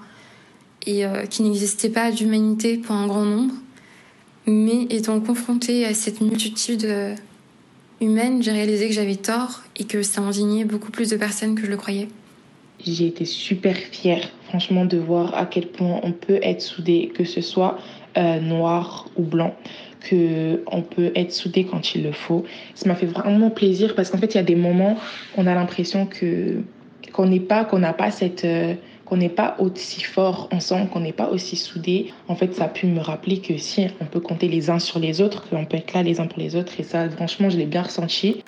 et 0.87 1.05
euh, 1.05 1.27
qu'il 1.27 1.45
n'existait 1.45 1.91
pas 1.91 2.11
d'humanité 2.11 2.79
pour 2.79 2.95
un 2.95 3.07
grand 3.07 3.27
nombre. 3.27 3.53
Mais 4.47 4.85
étant 4.89 5.21
confrontée 5.21 5.85
à 5.85 5.93
cette 5.93 6.23
multitude 6.23 6.87
euh, 6.87 7.15
humaine, 8.01 8.43
j'ai 8.43 8.53
réalisé 8.53 8.89
que 8.89 8.95
j'avais 8.95 9.17
tort 9.17 9.63
et 9.77 9.85
que 9.85 10.03
ça 10.03 10.21
indignait 10.21 10.65
beaucoup 10.65 10.91
plus 10.91 11.11
de 11.11 11.17
personnes 11.17 11.55
que 11.55 11.65
je 11.65 11.71
le 11.71 11.77
croyais. 11.77 12.09
J'ai 12.85 13.07
été 13.07 13.25
super 13.27 13.77
fière, 13.77 14.31
franchement, 14.45 14.87
de 14.87 14.97
voir 14.97 15.35
à 15.35 15.45
quel 15.45 15.67
point 15.67 16.01
on 16.03 16.13
peut 16.13 16.41
être 16.43 16.63
soudé, 16.63 17.13
que 17.15 17.25
ce 17.25 17.43
soit 17.43 17.79
euh, 18.17 18.41
noir 18.41 19.07
ou 19.17 19.23
blanc, 19.23 19.55
que 20.01 20.63
on 20.67 20.81
peut 20.81 21.13
être 21.15 21.33
soudé 21.33 21.65
quand 21.65 21.95
il 21.95 22.03
le 22.03 22.13
faut. 22.13 22.45
Ça 22.75 22.89
m'a 22.89 22.95
fait 22.95 23.07
vraiment 23.07 23.51
plaisir 23.51 23.95
parce 23.95 24.11
qu'en 24.11 24.19
fait, 24.19 24.35
il 24.35 24.39
y 24.39 24.41
a 24.41 24.45
des 24.45 24.57
moments, 24.57 24.97
on 25.37 25.47
a 25.47 25.55
l'impression 25.55 26.07
que 26.07 26.63
qu'on 27.13 27.27
n'est 27.27 27.41
pas, 27.41 27.65
qu'on 27.65 27.81
n'a 27.81 27.93
pas 27.93 28.11
cette 28.11 28.45
euh, 28.45 28.75
qu'on 29.11 29.17
n'est 29.17 29.29
pas 29.29 29.57
aussi 29.59 30.03
fort 30.03 30.49
ensemble, 30.53 30.89
qu'on 30.89 31.01
n'est 31.01 31.13
pas 31.13 31.29
aussi 31.31 31.57
soudés, 31.57 32.15
en 32.29 32.37
fait, 32.37 32.55
ça 32.55 32.67
a 32.67 32.69
pu 32.69 32.87
me 32.87 33.01
rappeler 33.01 33.41
que 33.41 33.57
si 33.59 33.89
on 34.01 34.05
peut 34.05 34.21
compter 34.21 34.47
les 34.47 34.71
uns 34.71 34.79
sur 34.79 35.01
les 35.01 35.21
autres, 35.21 35.49
qu'on 35.51 35.65
peut 35.65 35.79
être 35.79 35.93
là 35.95 36.05
les 36.05 36.21
uns 36.21 36.29
pour 36.29 36.39
les 36.39 36.55
autres. 36.55 36.79
Et 36.79 36.85
ça, 36.85 37.11
franchement, 37.11 37.51
je 37.51 37.59
l'ai 37.59 37.67
bien 37.67 37.83
ressenti. 37.83 38.45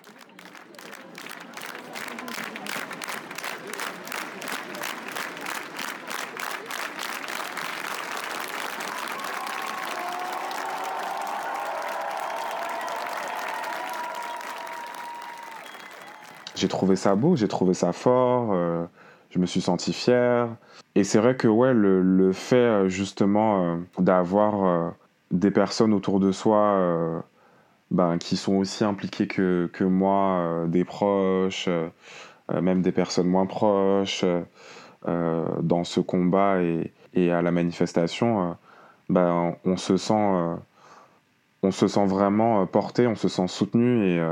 J'ai 16.55 16.69
trouvé 16.69 16.95
ça 16.95 17.17
beau, 17.17 17.35
j'ai 17.35 17.49
trouvé 17.49 17.75
ça 17.75 17.93
fort. 17.93 18.53
Euh, 18.53 18.62
je 19.33 19.39
me 19.39 19.47
suis 19.47 19.63
senti 19.63 19.93
fier. 19.93 20.49
Et 20.95 21.05
c'est 21.05 21.19
vrai 21.19 21.37
que 21.37 21.49
ouais, 21.49 21.73
le, 21.73 22.03
le 22.03 22.33
fait 22.33 22.89
justement 22.89 23.79
d'avoir 23.99 24.93
des 25.31 25.51
personnes 25.51 25.95
autour 25.95 26.21
de 26.21 26.33
soi 26.33 27.25
ben, 27.91 28.19
qui 28.19 28.37
sont 28.37 28.57
aussi 28.57 28.85
impliquées 28.85 29.27
que, 29.27 29.71
que 29.73 29.85
moi, 29.85 30.67
des 30.69 30.85
proches, 30.85 31.69
même 32.53 32.83
des 32.83 32.93
personnes 32.93 33.27
moins 33.27 33.47
proches, 33.47 34.25
dans 35.07 35.85
ce 35.85 36.01
combat 36.01 36.61
et, 36.63 36.93
et, 37.15 37.33
à 37.33 37.41
la 37.41 37.53
manifestation, 37.53 38.57
ben, 39.09 39.57
on 39.65 39.77
se 39.79 39.97
sent 39.97 40.59
on 41.65 41.71
se 41.71 41.89
sent 41.89 42.05
vraiment 42.07 42.67
porté, 42.67 43.07
on 43.07 43.15
se 43.15 43.29
sent 43.29 43.49
soutenu 43.49 44.05
et, 44.05 44.23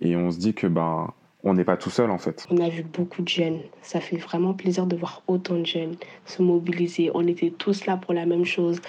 et 0.00 0.16
on 0.16 0.30
se 0.30 0.38
dit 0.38 0.54
que 0.54 0.66
ben 0.66 1.12
on 1.42 1.54
n'est 1.54 1.64
pas 1.64 1.76
tout 1.76 1.90
seul 1.90 2.10
en 2.10 2.18
fait. 2.18 2.46
On 2.50 2.58
a 2.58 2.68
vu 2.68 2.82
beaucoup 2.82 3.22
de 3.22 3.28
jeunes. 3.28 3.60
Ça 3.82 4.00
fait 4.00 4.16
vraiment 4.16 4.52
plaisir 4.52 4.86
de 4.86 4.96
voir 4.96 5.22
autant 5.26 5.56
de 5.56 5.66
jeunes 5.66 5.96
se 6.26 6.42
mobiliser. 6.42 7.10
On 7.14 7.26
était 7.26 7.50
tous 7.50 7.86
là 7.86 7.96
pour 7.96 8.14
la 8.14 8.26
même 8.26 8.44
chose. 8.44 8.80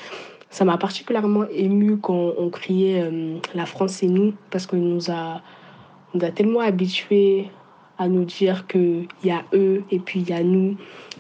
Ça 0.50 0.66
m'a 0.66 0.78
particulièrement 0.78 1.46
ému 1.50 1.98
quand 1.98 2.34
on 2.38 2.50
criait 2.50 3.04
euh, 3.04 3.38
La 3.54 3.66
France 3.66 3.94
c'est 3.94 4.08
nous 4.08 4.34
parce 4.50 4.66
qu'on 4.66 4.78
nous 4.78 5.10
a, 5.10 5.42
on 6.14 6.20
a 6.20 6.32
tellement 6.32 6.60
habitués 6.60 7.50
à 7.98 8.10
nous 8.10 8.26
dire 8.26 8.68
qu'il 8.68 9.08
y 9.24 9.32
a 9.32 9.44
eux 9.54 9.84
et 9.90 10.00
puis 10.00 10.20
il 10.22 10.30
y 10.30 10.34
a 10.34 10.44
nous. 10.44 10.76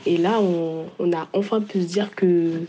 Et 0.05 0.17
là, 0.17 0.39
on, 0.41 1.13
a 1.13 1.27
enfin 1.31 1.61
pu 1.61 1.81
se 1.83 1.87
dire 1.87 2.13
que 2.15 2.63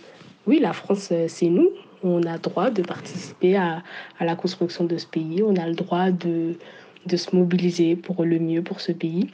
oui, 0.46 0.60
la 0.60 0.72
France 0.72 1.08
euh, 1.10 1.26
c'est 1.28 1.48
nous. 1.48 1.70
On 2.04 2.22
a 2.24 2.36
droit 2.36 2.70
de 2.70 2.82
participer 2.82 3.56
à 3.56 3.82
la 4.20 4.34
construction 4.34 4.84
de 4.84 4.98
ce 4.98 5.06
pays. 5.06 5.40
On 5.44 5.54
a 5.54 5.68
le 5.68 5.74
droit 5.74 6.10
de, 6.10 6.56
de 7.06 7.16
se 7.16 7.34
mobiliser 7.34 7.96
pour 7.96 8.24
le 8.24 8.38
mieux 8.38 8.62
pour 8.62 8.80
ce 8.80 8.92
pays. 8.92 9.28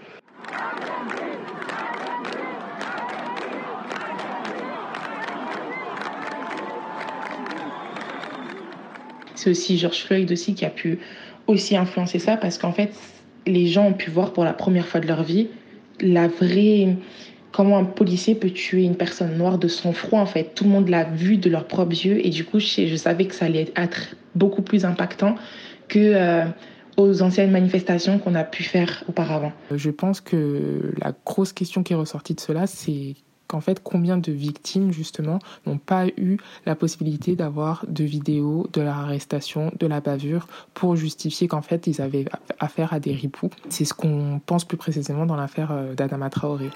C'est 9.34 9.50
aussi 9.50 9.78
George 9.78 10.02
Floyd 10.02 10.30
aussi 10.32 10.54
qui 10.54 10.64
a 10.64 10.70
pu 10.70 10.98
aussi 11.46 11.76
influencer 11.76 12.18
ça 12.18 12.36
parce 12.36 12.58
qu'en 12.58 12.72
fait, 12.72 12.92
les 13.46 13.66
gens 13.66 13.86
ont 13.86 13.92
pu 13.92 14.10
voir 14.10 14.32
pour 14.32 14.44
la 14.44 14.52
première 14.52 14.86
fois 14.86 15.00
de 15.00 15.06
leur 15.06 15.22
vie 15.22 15.48
la 16.00 16.28
vraie 16.28 16.96
comment 17.52 17.78
un 17.78 17.84
policier 17.84 18.34
peut 18.34 18.50
tuer 18.50 18.84
une 18.84 18.96
personne 18.96 19.36
noire 19.36 19.58
de 19.58 19.68
son 19.68 19.92
froid 19.92 20.20
en 20.20 20.26
fait. 20.26 20.54
Tout 20.54 20.64
le 20.64 20.70
monde 20.70 20.88
l'a 20.88 21.04
vu 21.04 21.38
de 21.38 21.48
leurs 21.50 21.66
propres 21.66 21.92
yeux 21.92 22.24
et 22.24 22.30
du 22.30 22.44
coup, 22.44 22.60
je, 22.60 22.86
je 22.86 22.96
savais 22.96 23.26
que 23.26 23.34
ça 23.34 23.46
allait 23.46 23.72
être 23.76 24.16
beaucoup 24.34 24.62
plus 24.62 24.84
impactant 24.84 25.34
que 25.88 25.98
euh, 25.98 26.44
aux 26.98 27.22
anciennes 27.22 27.52
manifestations 27.52 28.18
qu'on 28.18 28.34
a 28.34 28.44
pu 28.44 28.64
faire 28.64 29.04
auparavant. 29.08 29.52
Je 29.70 29.90
pense 29.90 30.20
que 30.20 30.92
la 31.00 31.12
grosse 31.24 31.52
question 31.52 31.82
qui 31.82 31.92
est 31.94 31.96
ressortie 31.96 32.34
de 32.34 32.40
cela, 32.40 32.66
c'est 32.66 33.14
qu'en 33.46 33.60
fait, 33.60 33.80
combien 33.82 34.18
de 34.18 34.32
victimes, 34.32 34.92
justement, 34.92 35.38
n'ont 35.64 35.78
pas 35.78 36.06
eu 36.18 36.36
la 36.66 36.74
possibilité 36.74 37.36
d'avoir 37.36 37.86
de 37.88 38.04
vidéos 38.04 38.66
de 38.72 38.82
leur 38.82 38.96
arrestation, 38.96 39.72
de 39.78 39.86
la 39.86 40.00
bavure, 40.00 40.48
pour 40.74 40.96
justifier 40.96 41.48
qu'en 41.48 41.62
fait, 41.62 41.86
ils 41.86 42.02
avaient 42.02 42.26
affaire 42.58 42.92
à 42.92 43.00
des 43.00 43.12
ripoux. 43.12 43.48
C'est 43.70 43.84
ce 43.84 43.94
qu'on 43.94 44.40
pense 44.44 44.64
plus 44.64 44.76
précisément 44.76 45.24
dans 45.24 45.36
l'affaire 45.36 45.70
euh, 45.72 45.94
d'Adama 45.94 46.28
Traoré. 46.28 46.68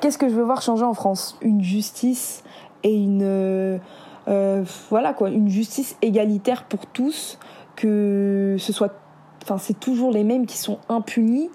Qu'est-ce 0.00 0.16
que 0.16 0.28
je 0.28 0.34
veux 0.34 0.44
voir 0.44 0.62
changer 0.62 0.84
en 0.84 0.94
France? 0.94 1.36
Une 1.42 1.62
justice 1.62 2.44
et 2.84 2.94
une 2.94 3.80
euh, 4.30 4.62
voilà 4.90 5.12
quoi, 5.12 5.28
une 5.30 5.48
justice 5.48 5.96
égalitaire 6.02 6.64
pour 6.64 6.86
tous, 6.86 7.38
que 7.76 8.56
ce 8.58 8.72
soit, 8.72 8.94
enfin 9.42 9.58
c'est 9.58 9.78
toujours 9.78 10.12
les 10.12 10.24
mêmes 10.24 10.46
qui 10.46 10.56
sont 10.56 10.78
impunis. 10.88 11.50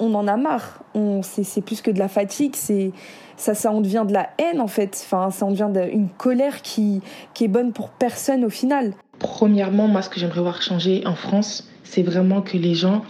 On 0.00 0.14
en 0.14 0.26
a 0.26 0.36
marre. 0.36 0.82
On, 0.94 1.22
c'est, 1.22 1.60
plus 1.60 1.80
que 1.80 1.90
de 1.90 1.98
la 2.00 2.08
fatigue, 2.08 2.56
c'est 2.56 2.92
ça, 3.36 3.54
ça 3.54 3.70
en 3.70 3.80
devient 3.80 4.04
de 4.06 4.12
la 4.12 4.30
haine 4.38 4.60
en 4.60 4.66
fait. 4.66 5.00
Enfin, 5.04 5.30
ça 5.30 5.46
en 5.46 5.50
devient 5.52 5.70
une 5.92 6.08
colère 6.08 6.62
qui, 6.62 7.00
qui 7.34 7.44
est 7.44 7.48
bonne 7.48 7.72
pour 7.72 7.90
personne 7.90 8.44
au 8.44 8.50
final. 8.50 8.94
Premièrement, 9.20 9.86
moi, 9.86 10.02
ce 10.02 10.08
que 10.08 10.18
j'aimerais 10.18 10.40
voir 10.40 10.60
changer 10.60 11.06
en 11.06 11.14
France, 11.14 11.68
c'est 11.84 12.02
vraiment 12.02 12.42
que 12.42 12.56
les 12.56 12.74
gens 12.74 13.02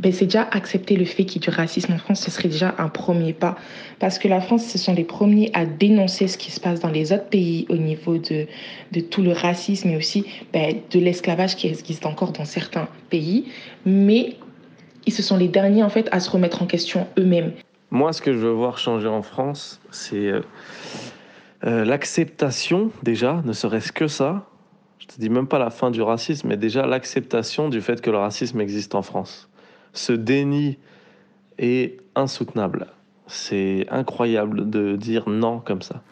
ben, 0.00 0.12
c'est 0.12 0.24
déjà 0.24 0.48
accepter 0.50 0.96
le 0.96 1.04
fait 1.04 1.24
qu'il 1.26 1.42
y 1.42 1.44
ait 1.44 1.50
du 1.50 1.54
racisme 1.54 1.92
en 1.92 1.98
France, 1.98 2.20
ce 2.20 2.30
serait 2.30 2.48
déjà 2.48 2.74
un 2.78 2.88
premier 2.88 3.34
pas. 3.34 3.56
Parce 3.98 4.18
que 4.18 4.28
la 4.28 4.40
France, 4.40 4.64
ce 4.64 4.78
sont 4.78 4.94
les 4.94 5.04
premiers 5.04 5.50
à 5.52 5.66
dénoncer 5.66 6.26
ce 6.26 6.38
qui 6.38 6.50
se 6.50 6.58
passe 6.58 6.80
dans 6.80 6.88
les 6.88 7.12
autres 7.12 7.28
pays 7.28 7.66
au 7.68 7.76
niveau 7.76 8.16
de, 8.16 8.46
tout 9.10 9.20
le 9.20 9.32
racisme 9.32 9.90
et 9.90 9.96
aussi 9.98 10.24
ben, 10.54 10.74
de 10.90 10.98
l'esclavage 10.98 11.54
qui 11.54 11.68
existe 11.68 12.06
encore 12.06 12.32
dans 12.32 12.46
certains 12.46 12.88
pays. 13.10 13.52
Mais 13.84 14.36
ils 15.04 15.12
se 15.12 15.22
sont 15.22 15.36
les 15.36 15.48
derniers 15.48 15.82
en 15.82 15.90
fait 15.90 16.08
à 16.12 16.20
se 16.20 16.30
remettre 16.30 16.62
en 16.62 16.66
question 16.66 17.06
eux-mêmes. 17.18 17.52
Moi, 17.90 18.14
ce 18.14 18.22
que 18.22 18.32
je 18.32 18.38
veux 18.38 18.52
voir 18.52 18.78
changer 18.78 19.08
en 19.08 19.20
France, 19.20 19.82
c'est 19.90 20.16
euh, 20.16 20.40
euh, 21.64 21.84
l'acceptation 21.84 22.90
déjà, 23.02 23.42
ne 23.44 23.52
serait-ce 23.52 23.92
que 23.92 24.08
ça. 24.08 24.46
Je 24.98 25.06
te 25.06 25.20
dis 25.20 25.28
même 25.28 25.46
pas 25.46 25.58
la 25.58 25.68
fin 25.68 25.90
du 25.90 26.00
racisme, 26.00 26.48
mais 26.48 26.56
déjà 26.56 26.86
l'acceptation 26.86 27.68
du 27.68 27.82
fait 27.82 28.00
que 28.00 28.10
le 28.10 28.16
racisme 28.16 28.62
existe 28.62 28.94
en 28.94 29.02
France 29.02 29.50
ce 29.92 30.12
déni 30.12 30.78
est 31.58 31.98
insoutenable. 32.14 32.86
C'est 33.26 33.86
incroyable 33.90 34.68
de 34.70 34.96
dire 34.96 35.28
non 35.28 35.60
comme 35.60 35.82
ça. 35.82 36.02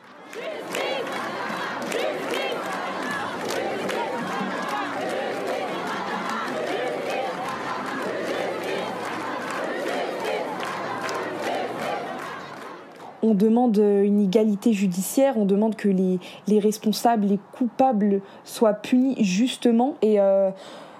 on 13.22 13.34
demande 13.34 13.76
une 13.76 14.20
égalité 14.20 14.72
judiciaire, 14.72 15.36
on 15.36 15.44
demande 15.44 15.76
que 15.76 15.88
les, 15.88 16.18
responsables, 16.58 17.26
les 17.26 17.38
coupables 17.52 18.20
soient 18.44 18.72
punis 18.72 19.16
justement. 19.22 19.96
Et 20.02 20.18
euh, 20.18 20.50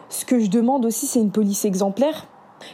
ce 0.09 0.25
que 0.25 0.39
je 0.39 0.49
demande 0.49 0.85
aussi, 0.85 1.07
c'est 1.07 1.21
une 1.21 1.31
police 1.31 1.65
exemplaire 1.65 2.27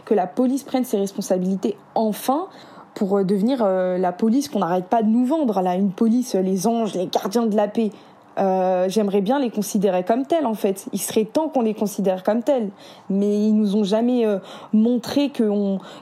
que 0.05 0.15
la 0.15 0.27
police 0.27 0.63
prenne 0.63 0.85
ses 0.85 0.99
responsabilités 0.99 1.77
enfin 1.95 2.49
pour 2.95 3.19
euh, 3.19 3.25
devenir 3.25 3.63
euh, 3.63 3.99
la 3.99 4.13
police 4.13 4.49
qu'on 4.49 4.61
n'arrête 4.61 4.87
pas 4.87 5.03
de 5.03 5.09
nous 5.09 5.27
vendre, 5.27 5.61
là, 5.61 5.75
une 5.75 5.91
police, 5.91 6.35
les 6.35 6.67
anges, 6.67 6.95
les 6.95 7.07
gardiens 7.07 7.47
de 7.47 7.57
la 7.57 7.69
paix. 7.69 7.91
Euh, 8.37 8.89
j'aimerais 8.89 9.21
bien 9.21 9.39
les 9.39 9.51
considérer 9.51 10.03
comme 10.03 10.27
tels 10.27 10.47
en 10.47 10.55
fait. 10.55 10.87
Il 10.93 11.01
serait 11.01 11.25
temps 11.25 11.49
qu'on 11.49 11.63
les 11.63 11.75
considère 11.75 12.25
comme 12.25 12.43
tels, 12.43 12.71
mais 13.09 13.47
ils 13.47 13.53
nous 13.53 13.77
ont 13.77 13.85
jamais 13.85 14.25
montré 14.73 15.31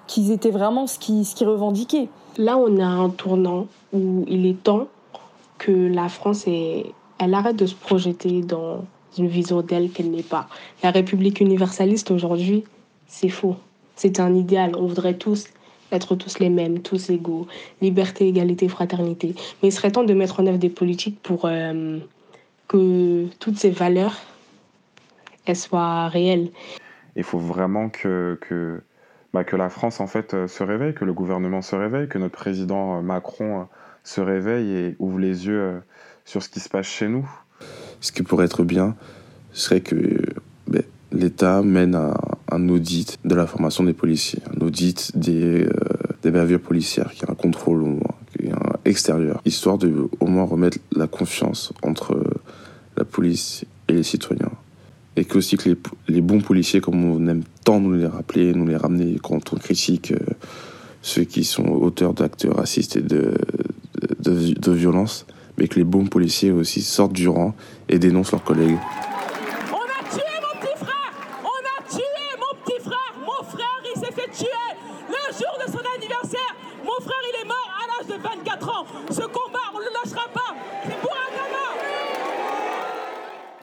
qu'ils 0.06 0.30
étaient 0.30 0.50
vraiment 0.50 0.86
ce 0.86 0.98
qu'ils 0.98 1.26
ce 1.26 1.44
revendiquaient. 1.44 2.08
Là, 2.38 2.56
on 2.56 2.80
a 2.80 2.86
un 2.86 3.10
tournant 3.10 3.66
où 3.92 4.24
il 4.28 4.46
est 4.46 4.62
temps 4.62 4.86
que 5.58 5.72
la 5.72 6.08
France 6.08 6.46
elle 6.46 7.34
arrête 7.34 7.56
de 7.56 7.66
se 7.66 7.74
projeter 7.74 8.40
dans 8.40 8.84
une 9.18 9.28
vision 9.28 9.60
d'elle 9.60 9.90
qu'elle 9.90 10.10
n'est 10.10 10.22
pas. 10.22 10.48
La 10.82 10.90
République 10.90 11.40
universaliste 11.40 12.10
aujourd'hui, 12.10 12.64
c'est 13.06 13.28
faux. 13.28 13.56
C'est 13.96 14.20
un 14.20 14.34
idéal. 14.34 14.72
On 14.76 14.86
voudrait 14.86 15.14
tous 15.14 15.48
être 15.92 16.14
tous 16.16 16.38
les 16.38 16.48
mêmes, 16.48 16.80
tous 16.80 17.10
égaux, 17.10 17.46
liberté, 17.80 18.26
égalité, 18.28 18.68
fraternité. 18.68 19.34
Mais 19.62 19.68
il 19.68 19.72
serait 19.72 19.92
temps 19.92 20.04
de 20.04 20.14
mettre 20.14 20.40
en 20.40 20.46
œuvre 20.46 20.58
des 20.58 20.70
politiques 20.70 21.20
pour 21.22 21.44
euh, 21.44 21.98
que 22.68 23.26
toutes 23.38 23.58
ces 23.58 23.70
valeurs 23.70 24.16
elles 25.44 25.56
soient 25.56 26.08
réelles. 26.08 26.50
Il 27.16 27.24
faut 27.24 27.38
vraiment 27.38 27.88
que, 27.88 28.38
que, 28.40 28.80
bah, 29.34 29.44
que 29.44 29.56
la 29.56 29.68
France 29.68 30.00
en 30.00 30.06
fait 30.06 30.34
euh, 30.34 30.46
se 30.46 30.62
réveille, 30.62 30.94
que 30.94 31.04
le 31.04 31.12
gouvernement 31.12 31.60
se 31.60 31.76
réveille, 31.76 32.08
que 32.08 32.18
notre 32.18 32.36
président 32.36 32.98
euh, 32.98 33.02
Macron 33.02 33.66
se 34.04 34.20
réveille 34.20 34.70
et 34.70 34.96
ouvre 34.98 35.18
les 35.18 35.46
yeux 35.46 35.82
sur 36.24 36.42
ce 36.42 36.48
qui 36.48 36.60
se 36.60 36.68
passe 36.68 36.86
chez 36.86 37.08
nous. 37.08 37.28
Ce 38.00 38.10
qui 38.10 38.22
pourrait 38.22 38.46
être 38.46 38.64
bien 38.64 38.96
serait 39.52 39.80
que 39.80 40.18
ben, 40.66 40.82
l'État 41.12 41.62
mène 41.62 41.94
un, 41.94 42.14
un, 42.52 42.68
audit 42.68 43.18
de 43.24 43.34
la 43.34 43.46
formation 43.46 43.84
des 43.84 43.92
policiers, 43.92 44.40
un 44.54 44.64
audit 44.64 45.16
des, 45.16 45.64
euh, 45.64 45.70
des 46.22 46.30
bavures 46.30 46.60
policières, 46.60 47.12
qui 47.12 47.24
a 47.24 47.30
un 47.30 47.34
contrôle 47.34 47.82
au 47.82 47.86
moins, 47.86 48.14
qui 48.36 48.46
est 48.46 48.52
un 48.52 48.76
extérieur, 48.84 49.40
histoire 49.44 49.78
de 49.78 50.08
au 50.20 50.26
moins 50.26 50.44
remettre 50.44 50.78
la 50.94 51.06
confiance 51.06 51.72
entre 51.82 52.22
la 52.96 53.04
police 53.04 53.64
et 53.88 53.94
les 53.94 54.02
citoyens. 54.02 54.52
Et 55.16 55.24
que 55.24 55.38
aussi 55.38 55.56
que 55.56 55.68
les, 55.68 55.76
les 56.08 56.20
bons 56.20 56.40
policiers, 56.40 56.80
comme 56.80 57.04
on 57.04 57.26
aime 57.26 57.42
tant 57.64 57.80
nous 57.80 57.92
les 57.92 58.06
rappeler, 58.06 58.54
nous 58.54 58.66
les 58.66 58.76
ramener 58.76 59.18
quand 59.22 59.52
on 59.52 59.56
critique 59.56 60.12
euh, 60.12 60.18
ceux 61.02 61.24
qui 61.24 61.44
sont 61.44 61.64
auteurs 61.64 62.14
d'actes 62.14 62.46
racistes 62.50 62.96
et 62.96 63.02
de, 63.02 63.34
de, 64.20 64.54
de 64.54 64.72
violence, 64.72 65.26
mais 65.58 65.68
que 65.68 65.76
les 65.76 65.84
bons 65.84 66.06
policiers 66.06 66.50
aussi 66.50 66.80
sortent 66.80 67.12
du 67.12 67.28
rang 67.28 67.54
et 67.88 67.98
dénoncent 67.98 68.32
leurs 68.32 68.44
collègues. 68.44 68.78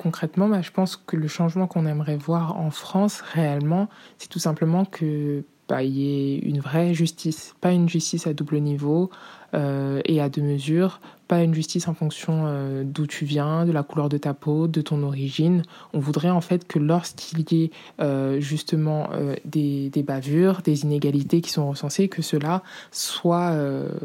Concrètement, 0.09 0.49
bah, 0.49 0.61
je 0.61 0.71
pense 0.71 0.95
que 0.95 1.15
le 1.15 1.27
changement 1.27 1.67
qu'on 1.67 1.85
aimerait 1.85 2.17
voir 2.17 2.57
en 2.57 2.71
France 2.71 3.21
réellement, 3.21 3.89
c'est 4.17 4.29
tout 4.29 4.39
simplement 4.39 4.85
que 4.85 5.43
bah, 5.67 5.83
y 5.83 6.07
ait 6.07 6.39
une 6.39 6.59
vraie 6.59 6.95
justice, 6.95 7.53
pas 7.61 7.71
une 7.71 7.87
justice 7.87 8.25
à 8.25 8.33
double 8.33 8.57
niveau 8.57 9.11
et 9.53 10.21
à 10.21 10.29
deux 10.29 10.41
mesures, 10.41 10.99
pas 11.29 11.43
une 11.43 11.53
justice 11.53 11.87
en 11.87 11.93
fonction 11.93 12.45
euh, 12.47 12.83
d'où 12.83 13.05
tu 13.05 13.23
viens, 13.23 13.65
de 13.65 13.71
la 13.71 13.83
couleur 13.83 14.09
de 14.09 14.17
ta 14.17 14.33
peau, 14.33 14.67
de 14.67 14.81
ton 14.81 15.03
origine. 15.03 15.61
On 15.93 15.99
voudrait 15.99 16.31
en 16.31 16.41
fait 16.41 16.67
que 16.67 16.79
lorsqu'il 16.79 17.45
y 17.53 17.63
ait 17.63 17.71
euh, 18.01 18.39
justement 18.41 19.09
des, 19.45 19.91
bavures, 20.05 20.61
des 20.63 20.83
inégalités 20.83 21.39
qui 21.41 21.51
sont 21.51 21.69
recensées, 21.69 22.09
que 22.09 22.23
cela 22.23 22.63
soit 22.91 23.55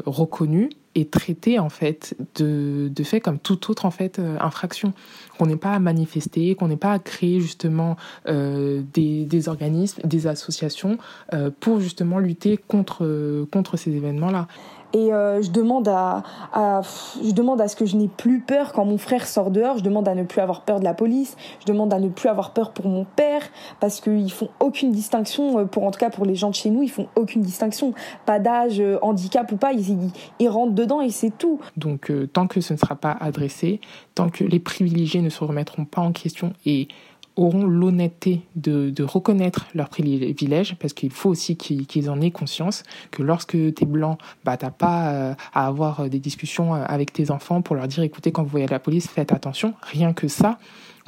reconnu 0.05 0.69
et 0.93 1.05
traité 1.05 1.59
en 1.59 1.69
fait 1.69 2.15
de, 2.35 2.91
fait 3.03 3.19
comme 3.19 3.39
toute 3.39 3.69
autre 3.69 3.85
en 3.85 3.91
fait 3.91 4.21
infraction 4.39 4.93
qu'on 5.37 5.47
n'ait 5.47 5.55
pas 5.57 5.73
à 5.73 5.79
manifester, 5.79 6.55
qu'on 6.55 6.67
n'ait 6.67 6.77
pas 6.77 6.91
à 6.91 6.99
créer 6.99 7.41
justement 7.41 7.97
euh, 8.27 8.81
des, 8.93 9.49
organismes, 9.49 10.01
des 10.03 10.27
associations 10.27 10.97
euh, 11.33 11.49
pour 11.59 11.79
justement 11.79 12.19
lutter 12.19 12.57
contre, 12.57 13.45
contre 13.51 13.77
ces 13.77 13.91
événements-là. 13.91 14.47
Et 14.95 15.11
euh, 15.11 15.41
je, 15.41 15.51
demande 15.51 15.89
à, 15.89 16.23
ce 16.53 17.75
que 17.75 17.85
je 17.85 17.97
n'ai 17.97 18.07
plus 18.07 18.39
peur 18.39 18.71
quand 18.71 18.85
mon 18.85 18.97
frère 18.97 19.27
sort 19.27 19.51
dehors. 19.51 19.77
Je 19.77 19.83
demande 19.83 20.07
à 20.07 20.15
ne 20.15 20.23
plus 20.23 20.39
avoir 20.39 20.61
peur 20.61 20.79
de 20.79 20.85
la 20.85 20.93
police. 20.93 21.35
Je 21.59 21.65
demande 21.65 21.93
à 21.93 21.99
ne 21.99 22.07
plus 22.07 22.29
avoir 22.29 22.51
peur 22.51 22.71
pour 22.71 22.87
mon 22.87 23.03
père 23.03 23.41
parce 23.81 23.99
qu'ils 23.99 24.31
font 24.31 24.47
aucune 24.61 24.93
distinction, 24.93 25.59
euh, 25.59 25.65
pour 25.65 25.83
en 25.83 25.91
tout 25.91 25.99
cas 25.99 26.09
pour 26.09 26.25
les 26.25 26.35
gens 26.35 26.49
de 26.49 26.55
chez 26.55 26.69
nous, 26.69 26.81
ils 26.81 26.89
font 26.89 27.09
aucune 27.17 27.41
distinction. 27.41 27.93
Pas 28.25 28.39
d'âge, 28.39 28.79
euh, 28.79 28.97
handicap 29.01 29.51
ou 29.51 29.57
pas, 29.57 29.73
ils, 29.73 30.47
rentrent 30.47 30.75
dedans 30.75 31.01
et 31.01 31.09
c'est 31.09 31.37
tout. 31.37 31.59
Donc 31.75 32.09
tant 32.31 32.47
que 32.47 32.61
ce 32.61 32.71
ne 32.71 32.77
sera 32.77 32.95
pas 32.95 33.17
adressé, 33.19 33.81
tant 34.13 34.29
que 34.29 34.45
les 34.45 34.59
privilégiés 34.61 35.21
ne 35.21 35.29
se 35.29 35.43
remettront 35.43 35.83
pas 35.83 36.01
en 36.01 36.13
question 36.13 36.53
et 36.65 36.87
auront 37.35 37.65
l'honnêteté 37.65 38.41
de, 38.55 38.89
de, 38.89 39.03
reconnaître 39.03 39.67
leurs 39.73 39.89
privilèges, 39.89 40.75
parce 40.79 40.93
qu'il 40.93 41.11
faut 41.11 41.29
aussi 41.29 41.57
qu'ils 41.57 42.09
en 42.09 42.21
aient 42.21 42.31
conscience 42.31 42.83
que 43.11 43.23
lorsque 43.23 43.51
tu 43.51 43.73
es 43.81 43.85
blanc, 43.85 44.17
bah, 44.43 44.57
tu 44.57 44.65
pas 44.77 45.09
euh, 45.09 45.33
à 45.53 45.67
avoir 45.67 46.09
des 46.09 46.19
discussions 46.19 46.75
euh, 46.75 46.83
avec 46.87 47.13
tes 47.13 47.31
enfants 47.31 47.61
pour 47.61 47.75
leur 47.75 47.87
dire, 47.87 48.03
écoutez, 48.03 48.31
quand 48.31 48.43
vous 48.43 48.49
voyez 48.49 48.67
la 48.67 48.79
police, 48.79 49.07
faites 49.07 49.33
attention. 49.33 49.73
Rien 49.81 50.13
que 50.13 50.27
ça, 50.27 50.57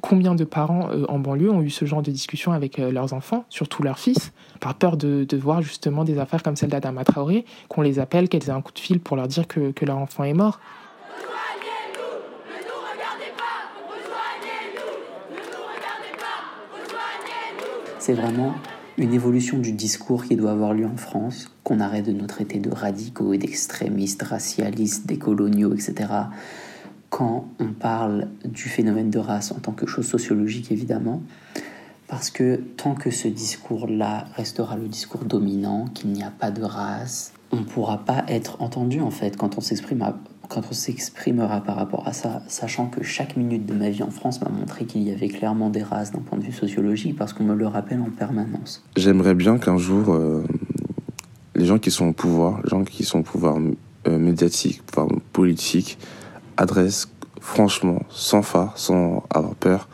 combien 0.01 0.35
de 0.35 0.43
parents 0.43 0.89
euh, 0.91 1.05
en 1.07 1.19
banlieue 1.19 1.51
ont 1.51 1.61
eu 1.61 1.69
ce 1.69 1.85
genre 1.85 2.01
de 2.01 2.11
discussion 2.11 2.51
avec 2.51 2.77
leurs 2.77 3.13
enfants, 3.13 3.45
surtout 3.49 3.83
leurs 3.83 3.99
fils, 3.99 4.33
par 4.59 4.75
peur 4.75 4.97
de, 4.97 5.23
de 5.23 5.37
voir 5.37 5.61
justement 5.61 6.03
des 6.03 6.19
affaires 6.19 6.43
comme 6.43 6.55
celle 6.55 6.69
d'Adama 6.69 7.03
Traoré, 7.03 7.45
qu'on 7.69 7.81
les 7.81 7.99
appelle, 7.99 8.27
qu'elles 8.27 8.47
aient 8.47 8.51
un 8.51 8.61
coup 8.61 8.73
de 8.73 8.79
fil 8.79 8.99
pour 8.99 9.15
leur 9.15 9.27
dire 9.27 9.47
que, 9.47 9.71
que 9.71 9.85
leur 9.85 9.97
enfant 9.97 10.23
est 10.23 10.33
mort. 10.33 10.59
C'est 18.07 18.13
vraiment 18.13 18.53
une 18.97 19.13
évolution 19.13 19.57
du 19.57 19.73
discours 19.73 20.23
qui 20.23 20.37
doit 20.37 20.51
avoir 20.51 20.73
lieu 20.73 20.85
en 20.85 20.95
France, 20.95 21.51
qu'on 21.65 21.81
arrête 21.81 22.05
de 22.05 22.13
nous 22.13 22.25
traiter 22.25 22.59
de 22.59 22.69
radicaux 22.69 23.33
et 23.33 23.37
d'extrémistes, 23.37 24.23
racialistes, 24.23 25.05
décoloniaux, 25.05 25.73
etc. 25.73 26.13
Quand 27.09 27.49
on 27.59 27.73
parle 27.73 28.29
du 28.45 28.69
phénomène 28.69 29.09
de 29.09 29.19
race 29.19 29.51
en 29.51 29.55
tant 29.55 29.73
que 29.73 29.85
chose 29.85 30.07
sociologique, 30.07 30.71
évidemment, 30.71 31.21
parce 32.07 32.29
que 32.29 32.61
tant 32.77 32.95
que 32.95 33.11
ce 33.11 33.27
discours-là 33.27 34.27
restera 34.37 34.77
le 34.77 34.87
discours 34.87 35.25
dominant, 35.25 35.89
qu'il 35.93 36.13
n'y 36.13 36.23
a 36.23 36.31
pas 36.31 36.49
de 36.49 36.63
race, 36.63 37.33
on 37.51 37.57
ne 37.57 37.65
pourra 37.65 38.05
pas 38.05 38.23
être 38.29 38.61
entendu 38.61 39.01
en 39.01 39.11
fait 39.11 39.35
quand 39.35 39.57
on 39.57 39.61
s'exprime 39.61 40.13
quand 40.49 40.61
on 40.69 40.73
s'exprimera 40.73 41.61
par 41.61 41.75
rapport 41.75 42.07
à 42.07 42.13
ça, 42.13 42.41
sachant 42.47 42.87
que 42.87 43.03
chaque 43.03 43.35
minute 43.35 43.65
de 43.65 43.73
ma 43.73 43.89
vie 43.89 44.03
en 44.03 44.11
France 44.11 44.41
m'a 44.41 44.49
montré 44.49 44.85
qu'il 44.85 45.03
y 45.03 45.11
avait 45.11 45.27
clairement 45.27 45.69
des 45.69 45.83
races 45.83 46.11
d'un 46.11 46.19
point 46.19 46.37
de 46.37 46.43
vue 46.43 46.53
sociologique, 46.53 47.17
parce 47.17 47.33
qu'on 47.33 47.43
me 47.43 47.55
le 47.55 47.67
rappelle 47.67 48.01
en 48.01 48.09
permanence. 48.09 48.83
J'aimerais 48.95 49.35
bien 49.35 49.57
qu'un 49.57 49.77
jour, 49.77 50.13
euh, 50.13 50.43
les 51.55 51.65
gens 51.65 51.79
qui 51.79 51.91
sont 51.91 52.07
au 52.07 52.13
pouvoir, 52.13 52.61
les 52.63 52.69
gens 52.69 52.83
qui 52.83 53.03
sont 53.03 53.19
au 53.19 53.23
pouvoir 53.23 53.57
euh, 54.07 54.17
médiatique, 54.17 54.83
pouvoir 54.85 55.09
politique, 55.33 55.97
adressent 56.55 57.09
franchement, 57.41 58.01
sans 58.09 58.41
phare, 58.41 58.77
sans 58.77 59.23
avoir 59.29 59.55
peur, 59.55 59.89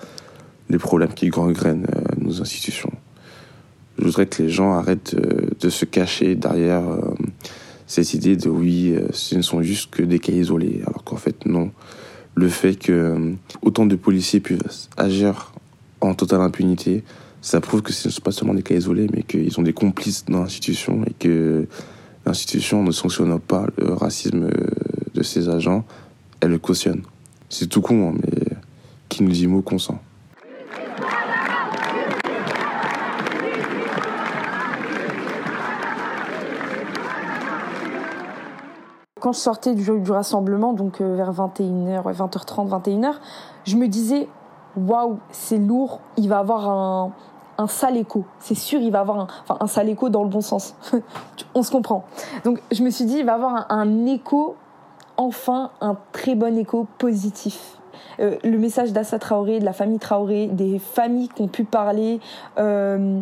les 0.70 0.78
problèmes 0.78 1.13
qui 1.13 1.30
gangrènent 1.30 1.88
euh, 1.96 2.02
nos 2.18 2.42
institutions. 2.42 2.92
Je 3.98 4.06
voudrais 4.06 4.26
que 4.26 4.42
les 4.42 4.50
gens 4.50 4.74
arrêtent 4.74 5.16
de 5.16 5.70
se 5.70 5.86
cacher 5.86 6.36
derrière 6.36 6.84
cette 7.94 8.16
idée 8.16 8.36
de 8.36 8.50
oui, 8.50 8.96
euh, 8.96 9.08
ce 9.12 9.36
ne 9.36 9.44
sont 9.44 9.62
juste 9.62 9.92
que 9.92 10.02
des 10.02 10.18
cas 10.18 10.32
isolés, 10.32 10.82
alors 10.88 11.04
qu'en 11.04 11.16
fait 11.16 11.46
non. 11.46 11.72
Le 12.34 12.50
fait 12.50 12.74
que 12.74 12.92
euh, 12.92 13.34
autant 13.62 13.86
de 13.86 13.96
policiers 13.96 14.40
puissent 14.40 14.90
agir 14.98 15.54
en 16.02 16.16
totale 16.16 16.42
impunité, 16.42 17.04
ça 17.42 17.62
prouve 17.62 17.84
que 17.84 17.94
ce 17.94 18.08
ne 18.08 18.12
sont 18.12 18.22
pas 18.22 18.32
seulement 18.32 18.56
des 18.56 18.64
cas 18.64 18.74
isolés, 18.74 19.06
mais 19.14 19.22
qu'ils 19.22 19.60
ont 19.60 19.62
des 19.62 19.74
complices 19.74 20.26
dans 20.26 20.42
l'institution 20.42 21.04
et 21.06 21.14
que 21.14 21.68
l'institution 22.26 22.82
ne 22.82 22.92
sanctionne 22.92 23.40
pas 23.40 23.68
le 23.78 23.94
racisme 23.94 24.46
euh, 24.46 24.68
de 25.14 25.22
ses 25.22 25.50
agents, 25.50 25.86
elle 26.40 26.50
le 26.50 26.58
cautionne. 26.58 27.04
C'est 27.50 27.68
tout 27.68 27.82
con, 27.82 28.10
hein, 28.10 28.16
mais 28.24 28.58
qui 29.08 29.22
nous 29.22 29.30
dit 29.30 29.46
mot 29.46 29.62
consent. 29.62 30.02
Quand 39.24 39.32
je 39.32 39.40
sortais 39.40 39.74
du, 39.74 39.90
rassemblement, 40.12 40.74
donc 40.74 41.00
euh, 41.00 41.16
vers 41.16 41.32
21h, 41.32 42.04
20h30, 42.14 42.68
21h, 42.68 43.14
je 43.64 43.78
me 43.78 43.88
disais, 43.88 44.28
waouh, 44.76 45.18
c'est 45.32 45.60
lourd, 45.60 46.02
il 46.18 46.28
va 46.28 46.40
avoir 46.40 46.70
un, 47.58 47.68
sale 47.68 47.96
écho. 47.96 48.26
C'est 48.40 48.54
sûr, 48.54 48.82
il 48.82 48.92
va 48.92 49.00
avoir 49.00 49.20
un, 49.22 49.28
enfin, 49.44 49.56
un 49.62 49.68
sale 49.68 49.88
écho 49.88 50.10
dans 50.10 50.24
le 50.24 50.30
bon 50.30 50.42
sens. 50.42 50.76
On 51.56 51.64
se 51.64 51.72
comprend. 51.72 52.04
Donc, 52.44 52.62
je 52.70 52.84
me 52.84 52.90
suis 52.90 53.06
dit, 53.06 53.20
il 53.20 53.26
va 53.26 53.36
avoir 53.36 53.66
un, 53.72 54.06
écho, 54.08 54.58
enfin, 55.16 55.72
un 55.80 55.96
très 56.12 56.36
bon 56.36 56.58
écho 56.58 56.86
positif. 56.98 57.78
Euh, 58.20 58.36
le 58.44 58.58
message 58.58 58.92
d'Assa 58.92 59.20
Traoré, 59.20 59.62
de 59.62 59.66
la 59.66 59.72
famille 59.72 60.00
Traoré, 60.00 60.48
des 60.48 60.80
familles 60.80 61.30
qui 61.30 61.44
ont 61.44 61.48
pu 61.48 61.64
parler, 61.64 62.20
euh, 62.58 63.22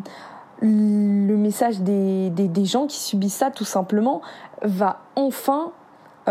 le 0.61 1.35
message 1.35 1.81
des, 1.81 2.65
gens 2.65 2.87
qui 2.87 2.97
subissent 2.97 3.35
ça 3.35 3.51
tout 3.51 3.65
simplement, 3.65 4.21
va 4.63 5.01
enfin 5.15 5.73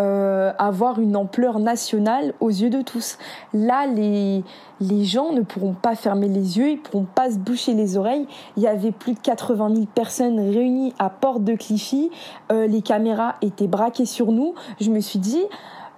euh, 0.01 0.53
avoir 0.59 0.99
une 0.99 1.15
ampleur 1.15 1.59
nationale 1.59 2.33
aux 2.41 2.49
yeux 2.49 2.71
de 2.71 2.81
tous. 2.81 3.19
Là, 3.53 3.87
les, 3.87 4.43
les 4.81 5.05
gens 5.05 5.33
ne 5.33 5.43
pourront 5.43 5.75
pas 5.75 5.95
fermer 5.95 6.29
les 6.29 6.57
yeux, 6.59 6.71
ils 6.71 6.77
ne 6.77 6.81
pourront 6.81 7.07
pas 7.15 7.31
se 7.31 7.37
boucher 7.37 7.75
les 7.75 7.99
oreilles. 7.99 8.27
Il 8.57 8.63
y 8.63 8.67
avait 8.67 8.93
plus 8.93 9.13
de 9.13 9.19
80 9.19 9.75
000 9.75 9.87
personnes 9.95 10.41
réunies 10.41 10.95
à 10.99 11.11
Porte 11.11 11.45
de 11.45 11.55
Clichy. 11.55 12.11
Euh, 12.51 12.67
les 12.67 12.81
caméras 12.81 13.37
étaient 13.43 13.67
braquées 13.67 14.07
sur 14.07 14.33
nous. 14.33 14.55
Je 14.81 14.91
me 14.91 15.01
suis 15.01 15.19
dit, 15.19 15.45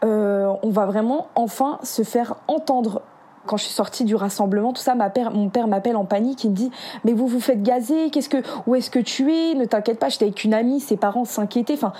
euh, 0.05 0.53
on 0.65 0.71
va 0.71 0.87
vraiment 0.87 1.29
enfin 1.37 1.79
se 1.85 2.03
faire 2.03 2.35
entendre 2.49 3.03
quand 3.47 3.57
je 3.57 3.65
suis 3.65 3.73
sortie 3.73 4.05
du 4.05 4.15
rassemblement, 4.15 4.73
tout 4.73 4.83
ça, 4.83 4.95
mon 4.95 5.49
père 5.49 5.67
m'appelle 5.67 5.97
en 5.97 6.05
panique, 6.05 6.45
il 6.45 6.51
me 6.51 6.55
dit 6.55 6.71
mais 7.05 7.13
vous 7.13 7.27
vous 7.27 7.41
faites 7.41 7.61
gazer, 7.61 8.11
qu'est-ce 8.11 8.29
que, 8.29 8.43
où 8.69 8.77
est-ce 8.77 8.89
que 8.89 9.01
tu 9.01 9.33
es? 9.33 9.55
Ne 9.55 9.65
t'inquiète 9.65 9.99
pas, 9.99 10.09
j'étais 10.09 10.27
avec 10.27 10.45
une 10.45 10.55
amie, 10.55 10.79
ses 10.79 10.97
parents 10.97 11.25
s'inquiétaient. 11.25 11.75
Enfin, 11.75 11.93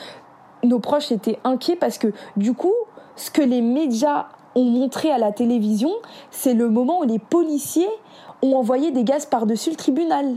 nos 0.63 0.79
proches 0.79 1.13
étaient 1.13 1.39
inquiets 1.45 1.77
parce 1.77 1.99
que 1.99 2.09
du 2.37 2.55
coup, 2.55 2.75
ce 3.17 3.31
que 3.31 3.43
les 3.43 3.61
médias 3.61 4.27
ont 4.55 4.65
montré 4.65 5.11
à 5.11 5.19
la 5.19 5.33
télévision, 5.33 5.91
c'est 6.31 6.55
le 6.55 6.69
moment 6.69 7.01
où 7.01 7.05
les 7.05 7.19
policiers 7.19 7.89
ont 8.43 8.55
envoyé 8.57 8.91
des 8.91 9.05
gaz 9.05 9.27
par-dessus 9.27 9.71
le 9.71 9.77
tribunal. 9.77 10.37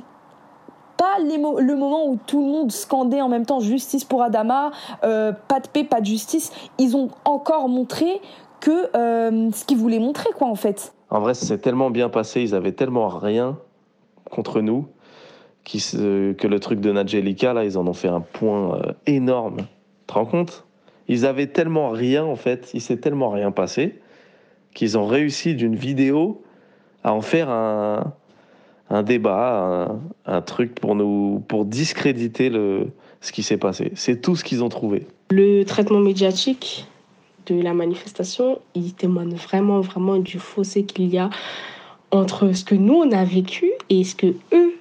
Pas 0.98 1.20
le 1.20 1.76
moment 1.76 2.08
où 2.08 2.18
tout 2.26 2.40
le 2.40 2.52
monde 2.52 2.72
scandait 2.72 3.22
en 3.22 3.28
même 3.28 3.46
temps 3.46 3.60
justice 3.60 4.06
pour 4.06 4.24
Adama, 4.24 4.72
euh, 5.04 5.34
pas 5.48 5.60
de 5.60 5.68
paix, 5.68 5.84
pas 5.84 6.00
de 6.00 6.06
justice. 6.06 6.52
Ils 6.78 6.96
ont 6.96 7.10
encore 7.26 7.68
montré 7.68 8.22
que 8.62 8.96
euh, 8.96 9.52
ce 9.52 9.66
qu'ils 9.66 9.78
voulaient 9.78 10.00
montrer, 10.00 10.30
quoi, 10.38 10.48
en 10.48 10.56
fait. 10.56 10.94
En 11.10 11.20
vrai, 11.20 11.34
c'est 11.34 11.58
tellement 11.58 11.90
bien 11.90 12.08
passé, 12.08 12.42
ils 12.42 12.56
avaient 12.56 12.72
tellement 12.72 13.10
rien 13.10 13.58
contre 14.32 14.62
nous 14.62 14.86
que 15.66 16.48
le 16.48 16.60
truc 16.60 16.80
de 16.80 16.92
Nadjelika, 16.92 17.54
là, 17.54 17.66
ils 17.66 17.78
en 17.78 17.88
ont 17.88 17.94
fait 17.94 18.08
un 18.08 18.22
point 18.22 18.76
euh, 18.76 18.94
énorme. 19.06 19.58
Tu 20.06 20.14
te 20.14 20.14
rends 20.14 20.26
compte 20.26 20.66
Ils 21.08 21.26
avaient 21.26 21.48
tellement 21.48 21.90
rien, 21.90 22.24
en 22.24 22.36
fait, 22.36 22.72
il 22.74 22.82
s'est 22.82 22.98
tellement 22.98 23.30
rien 23.32 23.52
passé, 23.52 24.00
qu'ils 24.74 24.98
ont 24.98 25.08
réussi 25.08 25.56
d'une 25.56 25.76
vidéo 25.76 26.44
à 27.04 27.14
en 27.14 27.22
faire 27.22 27.50
un, 27.50 28.14
un 28.90 29.04
débat, 29.04 29.98
un, 30.26 30.42
truc 30.42 30.76
pour 30.76 30.96
nous, 30.96 31.44
pour 31.48 31.66
discréditer 31.66 32.50
le, 32.50 32.88
ce 33.22 33.32
qui 33.32 33.42
s'est 33.42 33.58
passé. 33.58 33.92
C'est 33.96 34.22
tout 34.22 34.36
ce 34.36 34.44
qu'ils 34.44 34.64
ont 34.64 34.70
trouvé. 34.70 35.08
Le 35.32 35.64
traitement 35.64 36.00
médiatique 36.00 36.86
de 37.48 37.60
la 37.62 37.74
manifestation, 37.74 38.60
il 38.76 38.94
témoigne 38.94 39.36
vraiment, 39.36 39.82
vraiment 39.82 40.18
du 40.18 40.40
fossé 40.40 40.84
qu'il 40.84 41.08
y 41.08 41.18
a 41.18 41.30
entre 42.12 42.54
ce 42.54 42.64
que 42.64 42.76
nous 42.76 42.94
on 42.94 43.12
a 43.12 43.24
vécu 43.24 43.72
et 43.90 44.04
ce 44.04 44.16
que 44.16 44.28
eux 44.54 44.74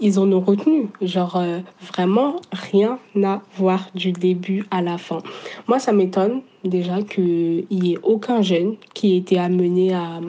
ils 0.00 0.18
en 0.18 0.30
ont 0.32 0.40
retenu. 0.40 0.88
Genre, 1.00 1.36
euh, 1.36 1.60
vraiment, 1.80 2.36
rien 2.52 2.98
à 3.22 3.42
voir 3.56 3.88
du 3.94 4.12
début 4.12 4.66
à 4.70 4.82
la 4.82 4.98
fin. 4.98 5.18
Moi, 5.68 5.78
ça 5.78 5.92
m'étonne 5.92 6.42
déjà 6.64 7.02
qu'il 7.02 7.66
n'y 7.70 7.94
ait 7.94 7.98
aucun 8.02 8.42
jeune 8.42 8.76
qui 8.94 9.14
ait 9.14 9.18
été 9.18 9.38
amené 9.38 9.94
à, 9.94 10.20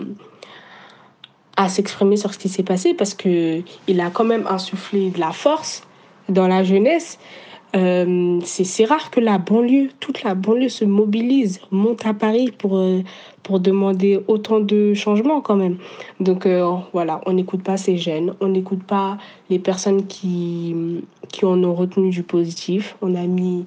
à 1.58 1.70
s'exprimer 1.70 2.18
sur 2.18 2.34
ce 2.34 2.40
qui 2.40 2.50
s'est 2.50 2.64
passé 2.64 2.94
parce 2.94 3.14
que 3.14 3.62
il 3.88 4.02
a 4.02 4.10
quand 4.10 4.26
même 4.26 4.46
insufflé 4.48 5.10
de 5.10 5.20
la 5.20 5.32
force 5.32 5.84
dans 6.30 6.48
la 6.48 6.64
jeunesse. 6.64 7.18
Euh, 7.76 8.40
c'est 8.44 8.86
rare 8.86 9.12
que 9.12 9.20
la 9.20 9.38
banlieue, 9.38 9.90
toute 10.00 10.24
la 10.24 10.34
banlieue 10.34 10.70
se 10.70 10.86
mobilise, 10.86 11.60
monte 11.72 12.06
à 12.06 12.14
Paris 12.14 12.52
pour, 12.58 12.78
euh, 12.78 13.02
pour 13.44 13.60
demander 13.60 14.22
autant 14.28 14.62
de 14.62 14.94
changements 14.94 15.42
quand 15.42 15.58
même. 15.58 15.78
Donc 16.22 16.46
euh, 16.46 16.74
voilà, 16.94 17.20
on 17.26 17.34
n'écoute 17.34 17.64
pas 17.64 17.76
ces 17.76 17.98
jeunes, 17.98 18.34
on 18.40 18.48
n'écoute 18.48 18.84
pas 18.84 19.18
les 19.50 19.60
personnes 19.60 20.08
qui, 20.08 21.04
qui 21.30 21.44
en 21.44 21.62
ont 21.64 21.74
retenu 21.74 22.12
du 22.12 22.24
positif. 22.24 22.96
On 23.02 23.14
a 23.16 23.24
mis 23.24 23.66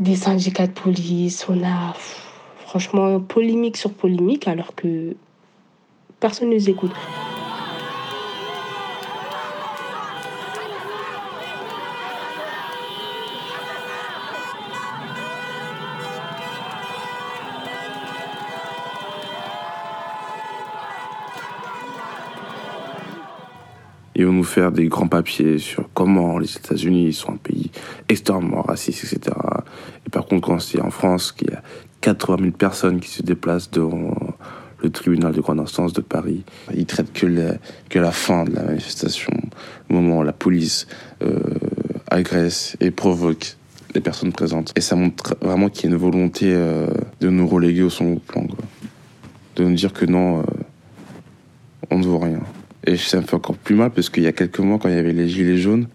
des 0.00 0.16
syndicats 0.16 0.66
de 0.66 0.72
police, 0.72 1.46
on 1.50 1.62
a 1.62 1.94
franchement 2.66 3.20
polémique 3.20 3.76
sur 3.76 3.92
polémique 3.92 4.48
alors 4.48 4.74
que 4.74 5.16
personne 6.18 6.48
ne 6.48 6.54
les 6.54 6.70
écoute. 6.70 6.92
Ils 24.18 24.24
vont 24.24 24.32
nous 24.32 24.44
faire 24.44 24.72
des 24.72 24.86
grands 24.86 25.08
papiers 25.08 25.58
sur 25.58 25.90
comment 25.92 26.38
les 26.38 26.56
États-Unis 26.56 27.12
sont 27.12 27.32
un 27.32 27.36
pays 27.36 27.70
extrêmement 28.08 28.62
raciste, 28.62 29.04
etc. 29.04 29.36
Et 30.06 30.10
par 30.10 30.24
contre, 30.24 30.48
quand 30.48 30.58
c'est 30.58 30.80
en 30.80 30.90
France 30.90 31.32
qu'il 31.32 31.50
y 31.50 31.54
a 31.54 31.62
80 32.00 32.36
000 32.40 32.50
personnes 32.52 32.98
qui 32.98 33.10
se 33.10 33.22
déplacent 33.22 33.70
devant 33.70 34.16
le 34.82 34.88
tribunal 34.88 35.34
de 35.34 35.40
grande 35.42 35.60
instance 35.60 35.92
de 35.92 36.00
Paris, 36.00 36.44
ils 36.74 36.86
traitent 36.86 37.12
que 37.12 37.26
la, 37.26 38.10
fin 38.10 38.44
de 38.44 38.54
la 38.54 38.62
manifestation, 38.62 39.32
au 39.90 39.94
moment 39.94 40.20
où 40.20 40.22
la 40.22 40.32
police 40.32 40.86
euh, 41.22 41.38
agresse 42.10 42.74
et 42.80 42.90
provoque 42.90 43.56
les 43.94 44.00
personnes 44.00 44.32
présentes. 44.32 44.72
Et 44.76 44.80
ça 44.80 44.96
montre 44.96 45.36
vraiment 45.42 45.68
qu'il 45.68 45.90
y 45.90 45.92
a 45.92 45.94
une 45.94 46.00
volonté 46.00 46.54
euh, 46.54 46.86
de 47.20 47.28
nous 47.28 47.46
reléguer 47.46 47.82
au 47.82 47.90
second 47.90 48.16
plan, 48.16 48.46
de 49.56 49.64
nous 49.64 49.74
dire 49.74 49.92
que 49.92 50.06
non, 50.06 50.40
euh, 50.40 50.42
on 51.90 51.98
ne 51.98 52.06
vaut 52.06 52.18
rien. 52.18 52.40
Et 52.86 52.96
ça 52.96 53.20
me 53.20 53.26
fait 53.26 53.34
encore 53.34 53.56
plus 53.56 53.74
mal 53.74 53.90
parce 53.90 54.10
qu'il 54.10 54.22
y 54.22 54.28
a 54.28 54.32
quelques 54.32 54.60
mois, 54.60 54.78
quand 54.78 54.88
il 54.88 54.94
y 54.94 54.98
avait 54.98 55.12
les 55.12 55.28
gilets 55.28 55.56
jaunes 55.56 55.88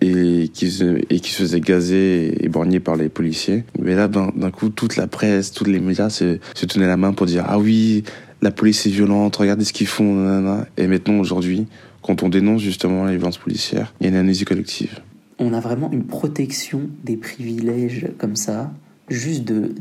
et 0.00 0.48
qui, 0.52 0.70
se, 0.70 1.00
et 1.10 1.18
qui 1.18 1.32
se 1.32 1.42
faisaient 1.42 1.60
gazer 1.60 2.44
et 2.44 2.48
borgner 2.48 2.78
par 2.78 2.94
les 2.94 3.08
policiers, 3.08 3.64
mais 3.80 3.96
là, 3.96 4.06
d'un 4.06 4.50
coup, 4.52 4.68
toute 4.68 4.96
la 4.96 5.08
presse, 5.08 5.50
tous 5.50 5.64
les 5.64 5.80
médias 5.80 6.08
se, 6.08 6.38
se 6.54 6.66
tenaient 6.66 6.86
la 6.86 6.96
main 6.96 7.12
pour 7.12 7.26
dire 7.26 7.44
Ah 7.48 7.58
oui, 7.58 8.04
la 8.42 8.52
police 8.52 8.86
est 8.86 8.90
violente, 8.90 9.34
regardez 9.36 9.64
ce 9.64 9.72
qu'ils 9.72 9.88
font, 9.88 10.14
nanana. 10.14 10.66
Et 10.76 10.86
maintenant, 10.86 11.18
aujourd'hui, 11.18 11.66
quand 12.02 12.22
on 12.22 12.28
dénonce 12.28 12.62
justement 12.62 13.04
les 13.04 13.16
violences 13.16 13.38
policières, 13.38 13.92
il 14.00 14.04
y 14.04 14.06
a 14.06 14.12
une 14.12 14.16
amnésie 14.16 14.44
collective. 14.44 15.00
On 15.38 15.52
a 15.52 15.60
vraiment 15.60 15.90
une 15.90 16.04
protection 16.04 16.82
des 17.02 17.16
privilèges 17.16 18.06
comme 18.18 18.36
ça, 18.36 18.72
juste 19.08 19.44
de, 19.44 19.74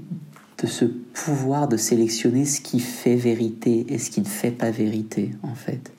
de 0.61 0.67
ce 0.67 0.85
pouvoir 0.85 1.67
de 1.67 1.77
sélectionner 1.77 2.45
ce 2.45 2.59
qui 2.61 2.79
fait 2.79 3.15
vérité 3.15 3.85
et 3.89 3.99
ce 3.99 4.09
qui 4.09 4.21
ne 4.21 4.25
fait 4.25 4.51
pas 4.51 4.71
vérité, 4.71 5.31
en 5.43 5.53
fait. 5.53 5.94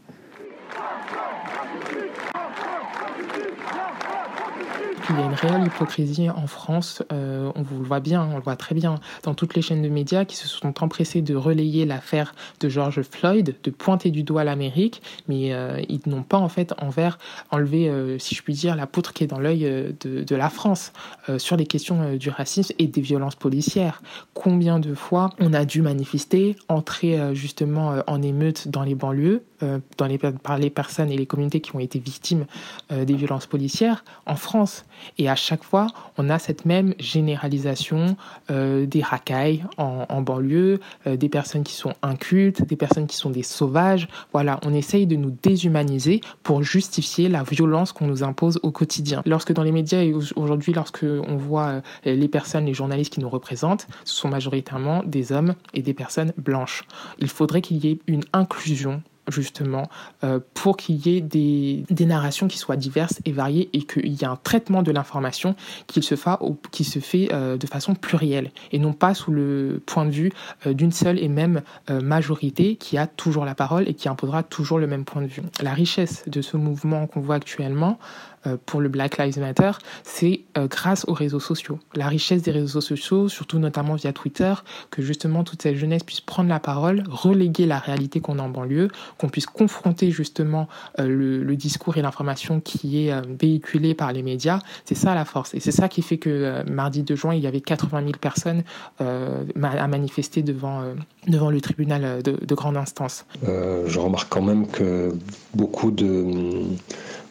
Il 5.11 5.17
y 5.17 5.23
a 5.23 5.25
une 5.25 5.35
réelle 5.35 5.67
hypocrisie 5.67 6.31
en 6.31 6.47
France. 6.47 7.03
Euh, 7.13 7.51
on 7.55 7.63
vous 7.63 7.79
le 7.79 7.85
voit 7.85 8.01
bien, 8.01 8.29
on 8.33 8.37
le 8.37 8.43
voit 8.43 8.57
très 8.57 8.75
bien 8.75 8.97
dans 9.23 9.35
toutes 9.35 9.55
les 9.55 9.63
chaînes 9.63 9.83
de 9.83 9.89
médias 9.89 10.25
qui 10.25 10.37
se 10.37 10.49
sont 10.49 10.83
empressées 10.83 11.23
de 11.23 11.35
relayer 11.35 11.85
l'affaire 11.85 12.35
de 12.61 12.69
George 12.69 13.03
Floyd, 13.03 13.55
de 13.63 13.71
pointer 13.71 14.11
du 14.11 14.23
doigt 14.23 14.45
l'Amérique, 14.45 15.03
mais 15.29 15.53
euh, 15.53 15.81
ils 15.89 16.01
n'ont 16.07 16.23
pas 16.23 16.39
en 16.39 16.49
fait 16.49 16.75
envers 16.79 17.19
enlevé, 17.51 17.89
euh, 17.89 18.19
si 18.19 18.35
je 18.35 18.43
puis 18.43 18.55
dire, 18.55 18.75
la 18.75 18.87
poutre 18.87 19.13
qui 19.13 19.25
est 19.25 19.27
dans 19.27 19.39
l'œil 19.39 19.95
de, 20.01 20.37
la 20.37 20.51
France 20.51 20.93
sur 21.39 21.57
les 21.57 21.65
questions 21.65 22.15
du 22.15 22.29
racisme 22.29 22.75
et 22.79 22.87
des 22.87 23.01
violences 23.01 23.37
policières. 23.37 24.03
Combien 24.35 24.79
de 24.79 24.95
fois 24.95 25.31
on 25.41 25.55
a 25.55 25.65
dû 25.65 25.81
manifester, 25.81 26.57
entrer 26.69 27.35
justement 27.35 28.03
en 28.07 28.21
émeute 28.21 28.69
dans 28.69 28.83
les 28.83 28.95
banlieues, 28.95 29.43
dans 29.61 30.07
les, 30.07 30.19
par 30.19 30.59
les 30.59 30.71
personnes 30.71 31.11
et 31.11 31.17
les 31.17 31.27
communautés 31.27 31.61
qui 31.61 31.75
ont 31.75 31.81
été 31.81 31.99
victimes 31.99 32.47
des 32.91 33.15
violences 33.15 33.47
policières 33.47 34.05
en 34.27 34.37
France. 34.37 34.85
Et 35.19 35.29
à 35.29 35.37
chaque 35.37 35.65
fois, 35.65 35.89
on 36.19 36.29
a 36.29 36.39
cette 36.39 36.65
même 36.65 36.95
généralisation 36.99 38.17
euh, 38.51 38.87
des 38.87 39.03
racailles 39.03 39.65
en, 39.77 40.23
banlieue, 40.23 40.81
euh, 41.07 41.17
des 41.17 41.29
personnes 41.29 41.65
qui 41.65 41.75
sont 41.75 41.95
incultes, 42.03 42.63
des 42.63 42.77
personnes 42.77 43.07
qui 43.07 43.17
sont 43.17 43.31
des 43.31 43.43
sauvages. 43.43 44.09
Voilà, 44.33 44.61
on 44.65 44.75
essaye 44.75 45.07
de 45.07 45.17
nous 45.17 45.31
déshumaniser 45.43 46.21
pour 46.43 46.63
justifier 46.63 47.29
la 47.29 47.43
violence 47.43 47.93
qu'on 47.93 48.07
nous 48.07 48.23
impose 48.23 48.59
au 48.63 48.71
quotidien. 48.71 49.23
Lorsque 49.27 49.53
dans 49.53 49.63
les 49.63 49.73
médias 49.73 50.03
et 50.03 50.13
aujourd'hui, 50.13 50.73
lorsque 50.73 51.05
on 51.05 51.37
voit 51.37 51.67
euh, 51.67 51.81
les 52.05 52.29
personnes, 52.29 52.67
les 52.67 52.75
journalistes 52.75 53.13
qui 53.13 53.21
nous 53.21 53.29
représentent, 53.29 53.87
ce 54.05 54.15
sont 54.15 54.29
majoritairement 54.29 55.03
des 55.05 55.33
hommes 55.33 55.55
et 55.75 55.83
des 55.83 55.95
personnes 55.95 56.33
blanches. 56.37 56.85
Il 57.19 57.29
faudrait 57.29 57.63
qu'il 57.63 57.85
y 57.85 57.91
ait 57.91 57.99
une 58.07 58.25
inclusion 58.33 59.03
justement 59.29 59.89
euh, 60.25 60.41
pour 60.55 60.77
qu'il 60.77 61.07
y 61.07 61.17
ait 61.17 61.21
des, 61.21 61.85
des, 61.91 62.07
narrations 62.07 62.49
qui 62.49 62.59
soient 62.59 62.77
diverses 62.77 63.21
et 63.25 63.33
variées 63.33 63.69
et 63.73 63.83
qu'il 63.83 64.13
y 64.13 64.23
ait 64.23 64.29
un 64.29 64.37
traitement 64.37 64.83
de 64.83 64.93
l'information 64.93 65.57
qui 65.87 66.03
se, 66.03 66.15
fa, 66.15 66.39
qui 66.71 66.85
se 66.85 66.99
fait 66.99 67.29
euh, 67.33 67.57
de 67.57 67.67
façon 67.67 67.95
plurielle 67.95 68.51
et 68.73 68.79
non 68.79 68.93
pas 68.93 69.15
sous 69.15 69.33
le 69.33 69.83
point 69.85 70.05
de 70.05 70.11
vue 70.11 70.33
euh, 70.67 70.75
d'une 70.75 70.93
seule 70.93 71.19
et 71.19 71.29
même 71.29 71.63
majorité 71.89 72.77
qui 72.77 72.99
a 72.99 73.07
toujours 73.07 73.45
la 73.45 73.55
parole 73.55 73.89
et 73.89 73.95
qui 73.95 74.09
imposera 74.09 74.43
toujours 74.43 74.79
le 74.79 74.87
même 74.87 75.05
point 75.05 75.23
de 75.23 75.27
vue. 75.27 75.43
La 75.61 75.73
richesse 75.73 76.25
de 76.27 76.43
ce 76.43 76.57
mouvement 76.57 77.07
qu'on 77.07 77.21
voit 77.21 77.37
actuellement, 77.37 77.99
euh, 78.36 78.36
pour 78.67 78.81
le 78.81 78.89
Black 78.89 79.19
Lives 79.19 79.39
Matter, 79.39 79.73
c'est 80.05 80.41
euh, 80.57 80.67
grâce 80.69 81.05
aux 81.09 81.13
réseaux 81.13 81.41
sociaux. 81.41 81.79
La 81.95 82.09
richesse 82.09 82.43
des 82.43 82.51
réseaux 82.51 82.81
sociaux, 82.81 83.29
surtout 83.29 83.59
notamment 83.59 83.95
via 83.95 84.13
Twitter, 84.13 84.55
que 84.91 85.03
justement 85.03 85.45
toute 85.45 85.63
cette 85.63 85.77
jeunesse 85.77 86.03
puisse 86.03 86.21
prendre 86.21 86.49
la 86.49 86.61
parole, 86.61 87.05
reléguer 87.09 87.67
la 87.67 87.79
réalité 87.79 88.21
qu'on 88.21 88.39
a 88.39 88.43
en 88.43 88.49
banlieue, 88.49 88.89
qu'on 89.19 89.29
puisse 89.29 89.47
confronter 89.47 90.11
justement 90.11 90.69
euh, 90.99 91.07
le, 91.45 91.57
discours 91.57 91.97
et 91.97 92.03
l'information 92.03 92.61
qui 92.61 93.09
est 93.09 93.15
véhiculé 93.41 93.95
par 93.95 94.13
les 94.13 94.23
médias. 94.23 94.59
C'est 94.85 94.95
ça 94.95 95.15
la 95.15 95.25
force. 95.25 95.55
Et 95.55 95.61
c'est 95.61 95.73
ça 95.73 95.89
qui 95.89 96.03
fait 96.03 96.19
que 96.19 96.63
mardi 96.71 97.03
2 97.03 97.17
juin, 97.17 97.35
il 97.35 97.41
y 97.41 97.47
avait 97.47 97.63
80 97.63 98.01
000 98.01 98.13
personnes 98.21 98.63
à 98.99 99.89
manifester 99.89 100.43
devant, 100.43 100.83
devant 101.27 101.51
le 101.51 101.61
tribunal 101.63 102.23
de 102.23 102.55
grande 102.55 102.77
instance. 102.77 103.25
je 103.43 103.99
remarque 103.99 104.29
quand 104.29 104.43
même 104.43 104.67
que 104.67 105.15
beaucoup 105.55 105.91
de 105.91 106.67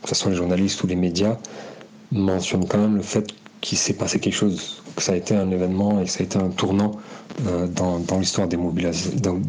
que 0.06 0.10
ce 0.10 0.16
soit 0.16 0.32
les 0.32 0.38
journalistes 0.38 0.84
ou 0.84 0.88
les 0.88 0.96
médias, 0.96 1.38
mentionnent 2.12 2.68
quand 2.68 2.78
même 2.78 2.96
le 2.96 3.02
fait 3.02 3.28
qu'il 3.62 3.78
s'est 3.78 3.94
passé 3.94 4.20
quelque 4.20 4.36
chose, 4.36 4.84
que 4.96 5.02
ça 5.02 5.14
a 5.14 5.16
été 5.16 5.36
un 5.36 5.50
événement 5.50 6.00
et 6.00 6.06
que 6.06 6.12
ça 6.12 6.20
a 6.20 6.24
été 6.24 6.38
un 6.38 6.50
tournant 6.50 6.92
euh, 7.48 7.66
dans, 7.68 8.20
l'histoire 8.20 8.48
des, 8.48 8.58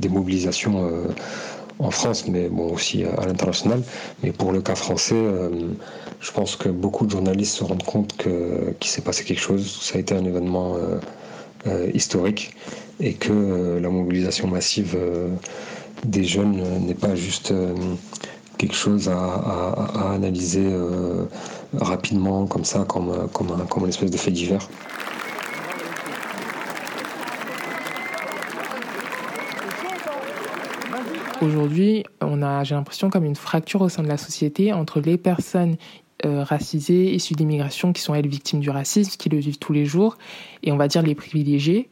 mobilisations 0.09 0.87
euh, 0.87 1.09
en 1.79 1.91
France, 1.91 2.27
mais 2.27 2.49
bon 2.49 2.73
aussi 2.73 3.05
à 3.05 3.27
l'international. 3.27 3.83
Mais 4.23 4.33
pour 4.33 4.51
le 4.51 4.63
cas 4.63 4.75
français, 4.75 5.15
euh, 5.15 5.51
je 6.21 6.33
pense 6.33 6.57
que 6.57 6.71
beaucoup 6.71 7.05
de 7.05 7.11
journalistes 7.11 7.57
se 7.57 7.65
rendent 7.65 7.85
compte 7.85 8.17
qu'il 8.17 8.89
s'est 8.91 9.03
passé 9.03 9.25
quelque 9.25 9.43
chose, 9.43 9.79
ça 9.83 9.99
a 9.99 10.01
été 10.01 10.15
un 10.15 10.25
événement 10.25 10.77
historique 11.93 12.55
et 13.01 13.15
que 13.15 13.79
la 13.83 13.89
mobilisation 13.89 14.47
massive 14.47 14.97
des 16.05 16.25
jeunes 16.25 16.63
n'est 16.87 16.95
pas 16.95 17.17
juste 17.17 17.53
quelque 18.59 18.75
chose 18.75 19.09
à, 19.09 20.13
analyser 20.13 20.67
euh, 20.67 21.25
rapidement 21.79 22.47
comme 22.47 22.65
ça, 22.65 22.85
comme, 22.89 23.29
comme, 23.33 23.53
un, 23.53 23.67
comme 23.67 23.85
une 23.85 23.91
espèce 23.91 24.11
de 24.11 24.17
fait 24.17 24.31
divers. 24.31 24.67
Aujourd'hui, 31.43 32.05
on 32.23 32.43
a, 32.43 32.65
j'ai 32.65 32.75
l'impression, 32.75 33.11
comme 33.11 33.25
une 33.25 33.37
fracture 33.37 33.83
au 33.83 33.89
sein 33.91 34.03
de 34.03 34.09
la 34.09 34.17
société 34.17 34.73
entre 34.73 35.01
les 35.01 35.19
personnes 35.19 35.77
euh, 36.25 36.43
racisés, 36.43 37.15
issus 37.15 37.35
d'immigration, 37.35 37.93
qui 37.93 38.01
sont 38.01 38.15
elles 38.15 38.29
victimes 38.29 38.61
du 38.61 38.71
racisme, 38.71 39.17
qui 39.19 39.29
le 39.29 39.39
vivent 39.39 39.59
tous 39.59 39.73
les 39.73 39.85
jours, 39.85 40.17
et 40.63 40.73
on 40.73 40.77
va 40.77 40.89
dire 40.89 41.03
les 41.03 41.15
privilégiés, 41.15 41.89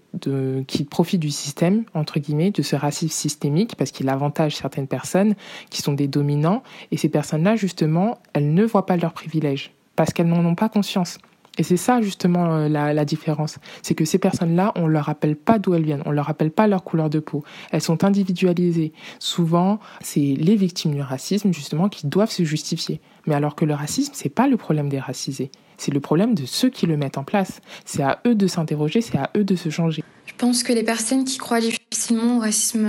qui 0.67 0.85
profitent 0.85 1.21
du 1.21 1.31
système, 1.31 1.85
entre 1.93 2.21
guillemets, 2.21 2.51
de 2.53 2.63
ce 2.63 2.77
racisme 2.77 3.13
systémique, 3.13 3.75
parce 3.77 3.91
qu'il 3.91 4.09
avantage 4.09 4.57
certaines 4.57 4.87
personnes 4.87 5.35
qui 5.71 5.83
sont 5.83 5.93
des 5.93 6.09
dominants, 6.09 6.63
et 6.91 6.97
ces 6.97 7.09
personnes-là, 7.09 7.57
justement, 7.57 8.19
elles 8.33 8.55
ne 8.55 8.65
voient 8.65 8.87
pas 8.87 8.97
leurs 8.97 9.13
privilèges, 9.13 9.73
parce 9.97 10.13
qu'elles 10.13 10.29
n'en 10.29 10.45
ont 10.45 10.55
pas 10.55 10.69
conscience. 10.69 11.19
Et 11.59 11.63
c'est 11.63 11.77
ça 11.77 12.01
justement 12.01 12.57
euh, 12.57 12.69
la, 12.69 13.05
différence. 13.05 13.59
C'est 13.83 13.95
que 13.95 14.05
ces 14.05 14.19
personnes-là, 14.19 14.73
on 14.77 14.87
ne 14.87 14.93
leur 14.93 15.05
rappelle 15.05 15.37
pas 15.37 15.59
d'où 15.59 15.75
elles 15.75 15.85
viennent, 15.85 16.03
on 16.07 16.11
ne 16.11 16.15
leur 16.15 16.27
rappelle 16.27 16.51
pas 16.51 16.67
leur 16.67 16.83
couleur 16.83 17.11
de 17.11 17.21
peau. 17.21 17.45
Elles 17.71 17.81
sont 17.81 18.05
individualisées. 18.05 18.93
Souvent, 19.19 19.79
c'est 20.01 20.21
les 20.21 20.57
victimes 20.57 20.95
du 20.95 21.01
racisme 21.01 21.53
justement 21.53 21.89
qui 21.89 22.07
doivent 22.07 22.31
se 22.31 22.45
justifier. 22.45 23.01
Mais 23.27 23.35
alors 23.35 23.55
que 23.55 23.65
le 23.65 23.75
racisme, 23.75 24.13
c'est 24.15 24.29
pas 24.29 24.49
le 24.49 24.57
problème 24.57 24.89
des 24.89 24.99
racisés. 24.99 25.51
C'est 25.77 25.93
le 25.93 26.01
problème 26.01 26.35
de 26.35 26.47
ceux 26.47 26.71
qui 26.71 26.87
le 26.87 26.97
mettent 26.97 27.19
en 27.19 27.25
place. 27.25 27.61
C'est 27.85 28.03
à 28.03 28.21
eux 28.27 28.35
de 28.35 28.47
s'interroger, 28.47 29.01
c'est 29.01 29.19
à 29.19 29.31
eux 29.37 29.45
de 29.45 29.57
se 29.57 29.71
changer. 29.71 30.03
Je 30.27 30.35
pense 30.37 30.63
que 30.63 30.73
les 30.73 30.85
personnes 30.85 31.25
qui 31.25 31.39
croient 31.39 31.61
difficilement 31.61 32.39
au 32.39 32.41
racisme, 32.41 32.89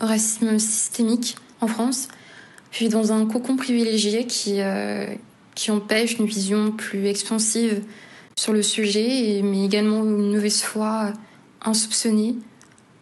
au 0.00 0.06
racisme 0.06 0.58
systémique 0.58 1.36
en 1.60 1.66
France, 1.66 2.08
puis 2.70 2.88
dans 2.88 3.12
un 3.12 3.26
cocon 3.26 3.56
privilégié 3.56 4.26
qui, 4.26 4.60
qui 5.60 5.70
empêche 5.70 6.18
une 6.18 6.24
vision 6.24 6.72
plus 6.72 7.04
expansive 7.04 7.82
sur 8.34 8.54
le 8.54 8.62
sujet, 8.62 9.42
mais 9.44 9.62
également 9.62 10.02
une 10.04 10.32
mauvaise 10.32 10.62
foi 10.62 11.12
insoupçonnée, 11.60 12.36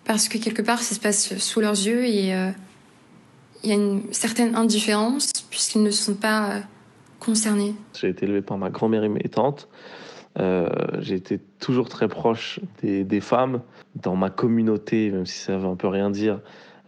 parce 0.04 0.28
que 0.28 0.38
quelque 0.38 0.62
part 0.62 0.80
ça 0.80 0.96
se 0.96 0.98
passe 0.98 1.38
sous 1.38 1.60
leurs 1.60 1.74
yeux 1.86 2.04
et 2.04 2.32
il 3.62 3.70
y 3.70 3.70
a 3.70 3.74
une 3.76 4.02
certaine 4.10 4.56
indifférence 4.56 5.30
puisqu'ils 5.48 5.84
ne 5.84 5.92
sont 5.92 6.14
pas 6.14 6.62
concernés. 7.20 7.76
J'ai 7.94 8.08
été 8.08 8.26
élevé 8.26 8.42
par 8.42 8.58
ma 8.58 8.70
grand-mère 8.70 9.04
et 9.04 9.08
mes 9.08 9.20
tantes. 9.20 9.68
Euh, 10.40 10.68
j'ai 10.98 11.14
été 11.14 11.38
toujours 11.60 11.88
très 11.88 12.08
proche 12.08 12.58
des, 12.82 13.04
des, 13.04 13.20
femmes. 13.20 13.62
Dans 13.94 14.16
ma 14.16 14.30
communauté, 14.30 15.10
même 15.10 15.26
si 15.26 15.38
ça 15.38 15.56
veut 15.58 15.68
un 15.68 15.76
peu 15.76 15.86
rien 15.86 16.10
dire, 16.10 16.40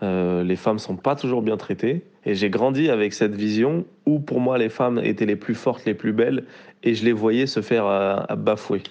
euh, 0.03 0.43
les 0.43 0.57
femmes 0.57 0.79
sont 0.79 0.97
pas 0.97 1.15
toujours 1.15 1.43
bien 1.43 1.57
traitées. 1.57 2.05
Et 2.25 2.35
j'ai 2.35 2.51
grandi 2.51 2.91
avec 2.91 3.13
cette 3.13 3.35
vision 3.35 3.85
où 4.07 4.19
pour 4.19 4.41
moi 4.41 4.59
les 4.59 4.69
femmes 4.69 5.01
étaient 5.03 5.27
les 5.27 5.37
plus 5.37 5.55
fortes, 5.55 5.85
les 5.85 5.95
plus 5.95 6.13
belles, 6.13 6.45
et 6.83 6.95
je 6.95 7.05
les 7.05 7.13
voyais 7.13 7.47
se 7.47 7.61
faire 7.61 7.87
euh, 7.87 8.17
bafouer. 8.37 8.83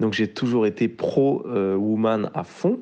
Donc 0.00 0.12
j'ai 0.12 0.28
toujours 0.28 0.66
été 0.66 0.88
pro-woman 0.88 2.30
à 2.34 2.44
fond. 2.44 2.80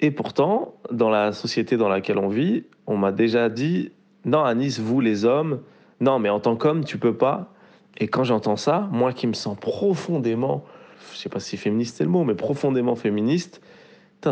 Et 0.00 0.10
pourtant, 0.10 0.74
dans 0.92 1.10
la 1.10 1.32
société 1.32 1.76
dans 1.76 1.88
laquelle 1.88 2.18
on 2.18 2.28
vit, 2.28 2.64
on 2.86 2.96
m'a 2.96 3.12
déjà 3.12 3.48
dit 3.48 3.90
non, 4.24 4.44
Anis, 4.44 4.78
vous 4.78 5.00
les 5.00 5.24
hommes, 5.24 5.60
non, 6.00 6.18
mais 6.18 6.28
en 6.28 6.40
tant 6.40 6.56
qu'homme, 6.56 6.84
tu 6.84 6.98
peux 6.98 7.16
pas. 7.16 7.52
Et 7.98 8.08
quand 8.08 8.24
j'entends 8.24 8.56
ça, 8.56 8.88
moi 8.92 9.12
qui 9.12 9.26
me 9.26 9.32
sens 9.32 9.58
profondément, 9.58 10.64
je 11.12 11.18
sais 11.18 11.28
pas 11.28 11.40
si 11.40 11.56
féministe 11.56 11.96
c'est 11.96 12.04
le 12.04 12.10
mot, 12.10 12.24
mais 12.24 12.34
profondément 12.34 12.94
féministe, 12.94 13.60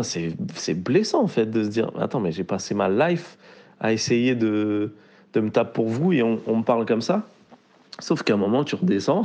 c'est 0.01 0.73
blessant 0.73 1.23
en 1.23 1.27
fait 1.27 1.45
de 1.49 1.63
se 1.63 1.69
dire 1.69 1.91
attends, 1.99 2.19
mais 2.19 2.31
j'ai 2.31 2.43
passé 2.43 2.73
ma 2.73 2.89
life 2.89 3.37
à 3.79 3.93
essayer 3.93 4.35
de, 4.35 4.93
de 5.33 5.39
me 5.39 5.49
taper 5.49 5.73
pour 5.73 5.87
vous 5.87 6.13
et 6.13 6.21
on, 6.23 6.41
on 6.47 6.57
me 6.57 6.63
parle 6.63 6.85
comme 6.85 7.01
ça. 7.01 7.27
Sauf 7.99 8.23
qu'à 8.23 8.33
un 8.33 8.37
moment, 8.37 8.63
tu 8.63 8.75
redescends 8.75 9.23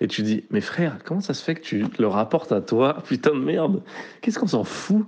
et 0.00 0.08
tu 0.08 0.22
dis 0.22 0.44
mais 0.50 0.60
frère, 0.60 0.98
comment 1.04 1.20
ça 1.20 1.34
se 1.34 1.44
fait 1.44 1.54
que 1.54 1.60
tu 1.60 1.84
le 1.98 2.06
rapportes 2.06 2.52
à 2.52 2.60
toi 2.60 3.02
Putain 3.06 3.34
de 3.34 3.40
merde, 3.40 3.82
qu'est-ce 4.20 4.38
qu'on 4.38 4.46
s'en 4.46 4.64
fout 4.64 5.06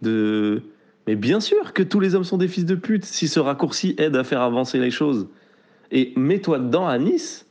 de. 0.00 0.62
Mais 1.06 1.16
bien 1.16 1.40
sûr 1.40 1.72
que 1.72 1.82
tous 1.82 2.00
les 2.00 2.14
hommes 2.14 2.24
sont 2.24 2.38
des 2.38 2.48
fils 2.48 2.64
de 2.64 2.76
pute 2.76 3.04
si 3.04 3.26
ce 3.26 3.40
raccourci 3.40 3.94
aide 3.98 4.16
à 4.16 4.24
faire 4.24 4.40
avancer 4.40 4.78
les 4.78 4.90
choses. 4.90 5.28
Et 5.90 6.12
mets-toi 6.16 6.58
dedans 6.58 6.86
à 6.86 6.96
Nice 6.98 7.46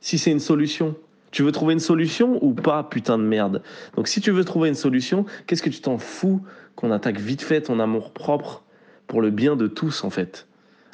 si 0.00 0.18
c'est 0.18 0.32
une 0.32 0.40
solution. 0.40 0.96
Tu 1.30 1.42
veux 1.42 1.52
trouver 1.52 1.74
une 1.74 1.80
solution 1.80 2.38
ou 2.42 2.54
pas, 2.54 2.82
putain 2.84 3.18
de 3.18 3.24
merde? 3.24 3.62
Donc 3.96 4.08
si 4.08 4.20
tu 4.20 4.30
veux 4.30 4.44
trouver 4.44 4.68
une 4.68 4.74
solution, 4.74 5.26
qu'est-ce 5.46 5.62
que 5.62 5.70
tu 5.70 5.80
t'en 5.80 5.98
fous 5.98 6.40
qu'on 6.76 6.90
attaque 6.90 7.18
vite 7.18 7.42
fait 7.42 7.62
ton 7.62 7.80
amour 7.80 8.12
propre 8.12 8.62
pour 9.06 9.20
le 9.20 9.30
bien 9.30 9.56
de 9.56 9.66
tous 9.66 10.04
en 10.04 10.10
fait? 10.10 10.46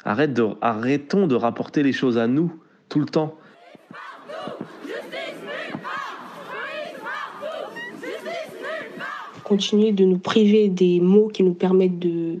Arrête 0.05 0.33
de, 0.33 0.47
Arrêtons 0.61 1.27
de 1.27 1.35
rapporter 1.35 1.83
les 1.83 1.93
choses 1.93 2.17
à 2.17 2.27
nous 2.27 2.53
tout 2.89 2.99
le 2.99 3.05
temps. 3.05 3.37
continuer 9.43 9.91
de 9.91 10.05
nous 10.05 10.17
priver 10.17 10.69
des 10.69 10.99
mots 10.99 11.27
qui 11.27 11.43
nous 11.43 11.53
permettent 11.53 11.99
de 11.99 12.39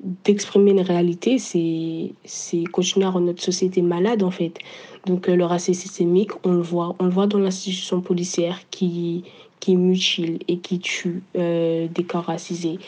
d'exprimer 0.00 0.72
une 0.72 0.82
réalité, 0.82 1.38
c'est 1.38 2.64
continuer 2.72 3.06
à 3.06 3.10
rendre 3.10 3.26
notre 3.28 3.42
société 3.42 3.80
malade 3.80 4.22
en 4.22 4.30
fait. 4.30 4.58
Donc 5.06 5.28
euh, 5.28 5.36
le 5.36 5.44
racisme 5.44 5.80
systémique, 5.80 6.30
on 6.44 6.52
le 6.52 6.62
voit, 6.62 6.94
on 6.98 7.04
le 7.04 7.10
voit 7.10 7.26
dans 7.26 7.38
l'institution 7.38 8.00
policière 8.00 8.60
qui 8.70 9.24
qui 9.60 9.76
mutile 9.76 10.40
et 10.46 10.58
qui 10.58 10.78
tue 10.78 11.22
euh, 11.36 11.88
des 11.88 12.04
corps 12.04 12.24
racisés. 12.24 12.78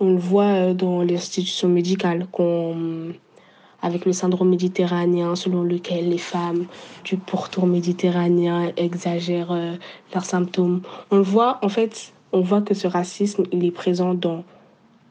On 0.00 0.12
le 0.12 0.18
voit 0.18 0.44
euh, 0.44 0.74
dans 0.74 1.02
l'institution 1.02 1.68
médicale 1.68 2.26
avec 3.82 4.06
le 4.06 4.12
syndrome 4.12 4.48
méditerranéen 4.48 5.34
selon 5.34 5.62
lequel 5.62 6.08
les 6.08 6.18
femmes 6.18 6.66
du 7.04 7.16
pourtour 7.16 7.66
méditerranéen 7.66 8.72
exagèrent 8.76 9.76
leurs 10.14 10.24
symptômes. 10.24 10.82
On 11.10 11.16
le 11.16 11.22
voit 11.22 11.58
en 11.62 11.68
fait 11.68 12.12
on 12.32 12.40
voit 12.40 12.62
que 12.62 12.74
ce 12.74 12.86
racisme, 12.86 13.44
il 13.52 13.64
est 13.64 13.70
présent 13.70 14.14
dans 14.14 14.44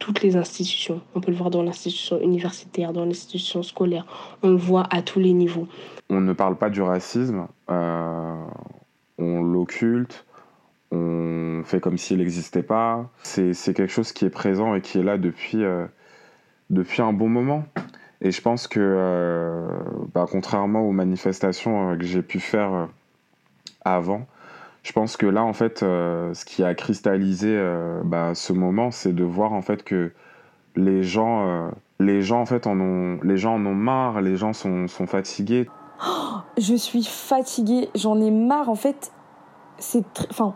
toutes 0.02 0.24
les 0.24 0.36
institutions. 0.36 1.00
On 1.14 1.22
peut 1.22 1.32
le 1.32 1.38
voir 1.38 1.52
dans 1.52 1.62
l'institution 1.62 2.20
universitaire, 2.20 2.92
dans 2.92 3.06
l'institution 3.06 3.62
scolaire. 3.62 4.06
On 4.42 4.50
le 4.50 4.58
voit 4.58 4.88
à 4.90 5.04
tous 5.04 5.20
les 5.20 5.32
niveaux. 5.32 5.68
On 6.10 6.20
ne 6.20 6.34
parle 6.34 6.58
pas 6.58 6.72
du 6.72 6.82
racisme, 6.82 7.48
euh, 7.70 8.44
on 9.20 9.44
l'occulte, 9.44 10.26
on 10.92 11.62
fait 11.64 11.80
comme 11.80 12.00
s'il 12.00 12.18
n'existait 12.18 12.64
pas. 12.64 13.10
C'est 13.22 13.54
quelque 13.76 13.94
chose 13.94 14.12
qui 14.12 14.26
est 14.26 14.32
présent 14.32 14.74
et 14.74 14.82
qui 14.82 14.98
est 14.98 15.04
là 15.04 15.20
depuis, 15.20 15.64
euh, 15.64 15.86
depuis 16.72 17.04
un 17.04 17.14
bon 17.14 17.30
moment. 17.30 17.64
Et 18.22 18.32
je 18.32 18.42
pense 18.42 18.68
que, 18.68 18.80
euh, 18.82 19.68
bah, 20.16 20.26
contrairement 20.30 20.82
aux 20.82 20.92
manifestations 20.92 21.96
que 21.96 22.06
j'ai 22.06 22.24
pu 22.24 22.40
faire 22.40 22.90
avant, 23.86 24.26
je 24.84 24.94
pense 24.94 25.16
que 25.16 25.28
là, 25.28 25.44
en 25.44 25.54
fait, 25.54 25.84
euh, 25.84 26.34
ce 26.34 26.44
qui 26.44 26.64
a 26.64 26.74
cristallisé 26.74 27.50
euh, 27.52 28.02
bah, 28.04 28.34
ce 28.34 28.52
moment, 28.52 28.90
c'est 28.92 29.14
de 29.14 29.24
voir 29.24 29.54
en 29.54 29.62
fait 29.62 29.84
que 29.84 30.12
les 30.76 31.04
gens, 31.04 31.48
euh, 31.48 31.70
les 32.00 32.22
gens 32.22 32.42
en 32.42 32.46
fait 32.46 32.66
ont, 32.66 33.20
les 33.24 33.38
gens 33.38 33.56
en 33.56 33.66
ont 33.66 33.76
marre, 33.76 34.22
les 34.22 34.38
gens 34.38 34.54
sont, 34.54 34.88
sont 34.88 35.06
fatigués. 35.06 35.70
Oh, 36.04 36.38
je 36.58 36.74
suis 36.74 37.04
fatiguée, 37.04 37.90
j'en 37.94 38.20
ai 38.20 38.32
marre 38.32 38.70
en 38.70 38.76
fait. 38.76 39.12
C'est, 39.78 40.06
enfin, 40.30 40.56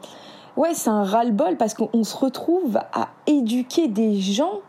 ouais, 0.58 0.74
c'est 0.74 0.90
un 0.90 1.04
ras-le-bol 1.04 1.58
parce 1.58 1.76
qu'on 1.76 2.04
se 2.04 2.18
retrouve 2.18 2.78
à 2.94 3.10
éduquer 3.28 3.88
des 3.88 4.16
gens 4.16 4.62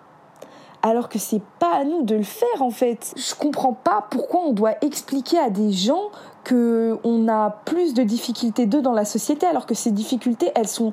alors 0.90 1.08
que 1.08 1.18
c'est 1.18 1.42
pas 1.58 1.74
à 1.74 1.84
nous 1.84 2.02
de 2.02 2.14
le 2.14 2.22
faire 2.22 2.62
en 2.62 2.70
fait. 2.70 3.14
Je 3.16 3.34
comprends 3.34 3.72
pas 3.72 4.06
pourquoi 4.10 4.40
on 4.46 4.52
doit 4.52 4.74
expliquer 4.82 5.38
à 5.38 5.50
des 5.50 5.72
gens 5.72 6.10
que 6.44 6.98
on 7.02 7.28
a 7.28 7.50
plus 7.64 7.94
de 7.94 8.02
difficultés 8.02 8.66
d'eux 8.66 8.82
dans 8.82 8.92
la 8.92 9.04
société 9.04 9.46
alors 9.46 9.66
que 9.66 9.74
ces 9.74 9.90
difficultés 9.90 10.52
elles 10.54 10.68
sont 10.68 10.92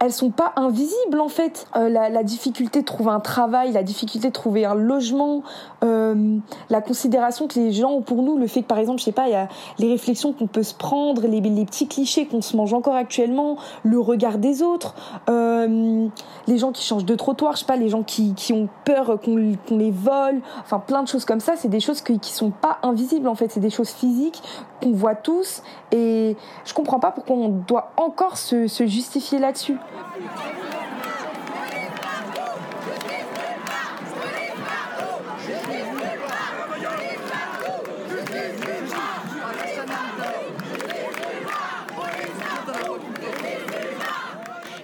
elles 0.00 0.12
sont 0.12 0.30
pas 0.30 0.52
invisibles 0.56 1.20
en 1.20 1.28
fait. 1.28 1.66
Euh, 1.76 1.88
la, 1.88 2.08
la, 2.08 2.22
difficulté 2.22 2.80
de 2.80 2.84
trouver 2.84 3.10
un 3.10 3.20
travail, 3.20 3.72
la 3.72 3.82
difficulté 3.82 4.28
de 4.28 4.32
trouver 4.32 4.64
un 4.64 4.74
logement, 4.74 5.42
euh, 5.84 6.38
la 6.70 6.80
considération 6.80 7.48
que 7.48 7.58
les 7.58 7.72
gens 7.72 7.90
ont 7.90 8.02
pour 8.02 8.22
nous, 8.22 8.36
le 8.36 8.46
fait 8.46 8.62
que 8.62 8.66
par 8.66 8.78
exemple, 8.78 9.00
je 9.00 9.04
sais 9.04 9.12
pas, 9.12 9.28
il 9.28 9.32
y 9.32 9.36
a 9.36 9.48
les 9.78 9.88
réflexions 9.88 10.32
qu'on 10.32 10.46
peut 10.46 10.62
se 10.62 10.74
prendre, 10.74 11.26
les, 11.26 11.40
les 11.40 11.64
petits 11.64 11.88
clichés 11.88 12.26
qu'on 12.26 12.42
se 12.42 12.56
mange 12.56 12.72
encore 12.74 12.94
actuellement, 12.94 13.56
le 13.82 13.98
regard 13.98 14.38
des 14.38 14.62
autres, 14.62 14.94
euh, 15.28 16.08
les 16.46 16.58
gens 16.58 16.72
qui 16.72 16.84
changent 16.84 17.04
de 17.04 17.14
trottoir, 17.14 17.54
je 17.54 17.60
sais 17.60 17.66
pas, 17.66 17.76
les 17.76 17.88
gens 17.88 18.02
qui, 18.02 18.34
qui 18.34 18.52
ont 18.52 18.68
peur 18.84 19.18
qu'on 19.20 19.36
les 19.70 19.90
vole, 19.90 20.40
enfin 20.60 20.78
plein 20.78 21.02
de 21.02 21.08
choses 21.08 21.24
comme 21.24 21.40
ça, 21.40 21.54
c'est 21.56 21.68
des 21.68 21.80
choses 21.80 22.02
qui, 22.02 22.18
qui 22.18 22.32
sont 22.32 22.50
pas 22.50 22.78
invisibles 22.82 23.28
en 23.28 23.34
fait, 23.34 23.50
c'est 23.50 23.60
des 23.60 23.70
choses 23.70 23.90
physiques 23.90 24.42
qu'on 24.82 24.92
voit 24.92 25.14
tous 25.14 25.62
et 25.92 26.36
je 26.64 26.74
comprends 26.74 27.00
pas 27.00 27.10
pourquoi 27.10 27.36
on 27.36 27.48
doit 27.48 27.92
encore 27.96 28.36
se, 28.36 28.68
se 28.68 28.86
justifier 28.86 29.38
là-dessus. 29.38 29.76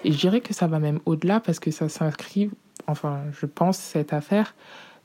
Et 0.05 0.13
je 0.13 0.19
dirais 0.19 0.41
que 0.41 0.53
ça 0.53 0.67
va 0.67 0.79
même 0.79 1.01
au-delà 1.07 1.41
parce 1.41 1.59
que 1.59 1.71
ça 1.71 1.89
s'inscrit, 1.89 2.51
enfin, 2.87 3.23
je 3.33 3.47
pense, 3.47 3.79
cette 3.79 4.13
affaire, 4.13 4.55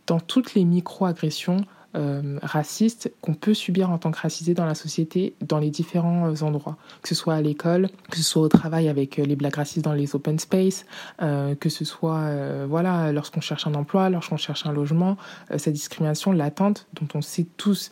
dans 0.07 0.19
toutes 0.19 0.53
les 0.55 0.65
micro-agressions 0.65 1.61
euh, 1.95 2.37
racistes 2.43 3.11
qu'on 3.21 3.33
peut 3.33 3.53
subir 3.53 3.89
en 3.89 3.97
tant 3.97 4.11
que 4.11 4.19
racisé 4.19 4.53
dans 4.53 4.65
la 4.65 4.75
société, 4.75 5.33
dans 5.41 5.57
les 5.57 5.69
différents 5.69 6.31
euh, 6.31 6.43
endroits, 6.45 6.77
que 7.01 7.09
ce 7.09 7.15
soit 7.15 7.33
à 7.33 7.41
l'école, 7.41 7.89
que 8.11 8.17
ce 8.17 8.23
soit 8.23 8.43
au 8.43 8.47
travail 8.47 8.89
avec 8.89 9.17
euh, 9.17 9.23
les 9.23 9.35
blagues 9.35 9.55
racistes 9.55 9.83
dans 9.83 9.93
les 9.93 10.15
open 10.15 10.37
space, 10.37 10.85
euh, 11.21 11.55
que 11.55 11.69
ce 11.69 11.85
soit 11.85 12.09
voilà 12.67 13.11
lorsqu'on 13.11 13.41
cherche 13.41 13.65
un 13.67 13.73
emploi, 13.73 14.09
lorsqu'on 14.09 14.37
cherche 14.37 14.65
un 14.65 14.71
logement, 14.71 15.17
cette 15.57 15.73
discrimination 15.73 16.31
latente 16.31 16.87
dont 16.93 17.07
on 17.15 17.21
sait 17.21 17.47
tous 17.57 17.89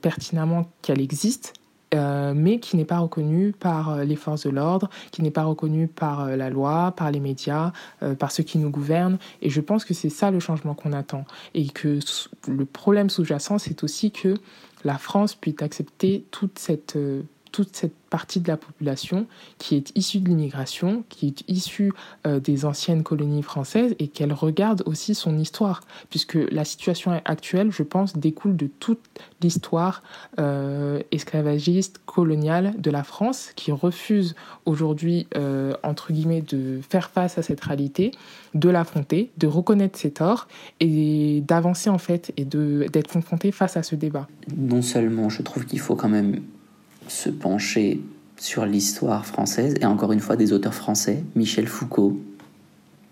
pertinemment 0.00 0.66
qu'elle 0.82 1.00
existe 1.00 1.59
euh, 1.92 2.34
mais 2.36 2.60
qui 2.60 2.76
n'est 2.76 2.84
pas 2.84 3.00
reconnu 3.00 3.52
par 3.52 3.90
euh, 3.90 4.04
les 4.04 4.14
forces 4.14 4.46
de 4.46 4.50
l'ordre, 4.50 4.88
qui 5.10 5.22
n'est 5.22 5.32
pas 5.32 5.42
reconnu 5.42 5.88
par 5.88 6.20
euh, 6.20 6.36
la 6.36 6.48
loi, 6.48 6.92
par 6.96 7.10
les 7.10 7.18
médias, 7.18 7.72
par 8.18 8.30
ceux 8.30 8.44
qui 8.44 8.58
nous 8.58 8.70
gouvernent. 8.70 9.18
Et 9.42 9.50
je 9.50 9.60
pense 9.60 9.84
que 9.84 9.92
c'est 9.92 10.08
ça 10.08 10.30
le 10.30 10.38
changement 10.38 10.74
qu'on 10.74 10.92
attend. 10.92 11.24
Et 11.54 11.68
que 11.68 11.98
le 12.46 12.64
problème 12.64 13.10
sous-jacent, 13.10 13.58
c'est 13.58 13.82
aussi 13.82 14.12
que 14.12 14.34
la 14.84 14.98
France 14.98 15.34
puisse 15.34 15.60
accepter 15.60 16.24
toute 16.30 16.58
cette 16.58 16.96
toute 17.52 17.76
cette 17.76 17.94
partie 18.10 18.40
de 18.40 18.48
la 18.48 18.56
population 18.56 19.26
qui 19.58 19.76
est 19.76 19.96
issue 19.96 20.18
de 20.18 20.28
l'immigration, 20.28 21.04
qui 21.08 21.28
est 21.28 21.44
issue 21.48 21.92
euh, 22.26 22.40
des 22.40 22.64
anciennes 22.64 23.02
colonies 23.02 23.42
françaises 23.42 23.94
et 23.98 24.08
qu'elle 24.08 24.32
regarde 24.32 24.82
aussi 24.84 25.14
son 25.14 25.38
histoire, 25.38 25.82
puisque 26.10 26.34
la 26.34 26.64
situation 26.64 27.20
actuelle, 27.24 27.70
je 27.70 27.84
pense, 27.84 28.16
découle 28.16 28.56
de 28.56 28.66
toute 28.66 29.00
l'histoire 29.40 30.02
euh, 30.38 31.00
esclavagiste, 31.12 32.00
coloniale 32.04 32.74
de 32.78 32.90
la 32.90 33.04
France, 33.04 33.52
qui 33.54 33.70
refuse 33.70 34.34
aujourd'hui, 34.66 35.28
euh, 35.36 35.74
entre 35.84 36.12
guillemets, 36.12 36.42
de 36.42 36.80
faire 36.88 37.10
face 37.10 37.38
à 37.38 37.42
cette 37.42 37.60
réalité, 37.60 38.10
de 38.54 38.68
l'affronter, 38.68 39.30
de 39.38 39.46
reconnaître 39.46 39.98
ses 39.98 40.10
torts 40.10 40.48
et 40.80 41.42
d'avancer 41.46 41.88
en 41.90 41.98
fait 41.98 42.32
et 42.36 42.44
d'être 42.44 43.12
confronté 43.12 43.52
face 43.52 43.76
à 43.76 43.84
ce 43.84 43.94
débat. 43.94 44.26
Non 44.56 44.82
seulement 44.82 45.28
je 45.28 45.42
trouve 45.42 45.64
qu'il 45.64 45.78
faut 45.78 45.94
quand 45.94 46.08
même 46.08 46.40
se 47.10 47.28
pencher 47.28 48.00
sur 48.38 48.64
l'histoire 48.64 49.26
française, 49.26 49.74
et 49.80 49.84
encore 49.84 50.12
une 50.12 50.20
fois 50.20 50.36
des 50.36 50.52
auteurs 50.52 50.74
français, 50.74 51.24
Michel 51.34 51.66
Foucault, 51.66 52.18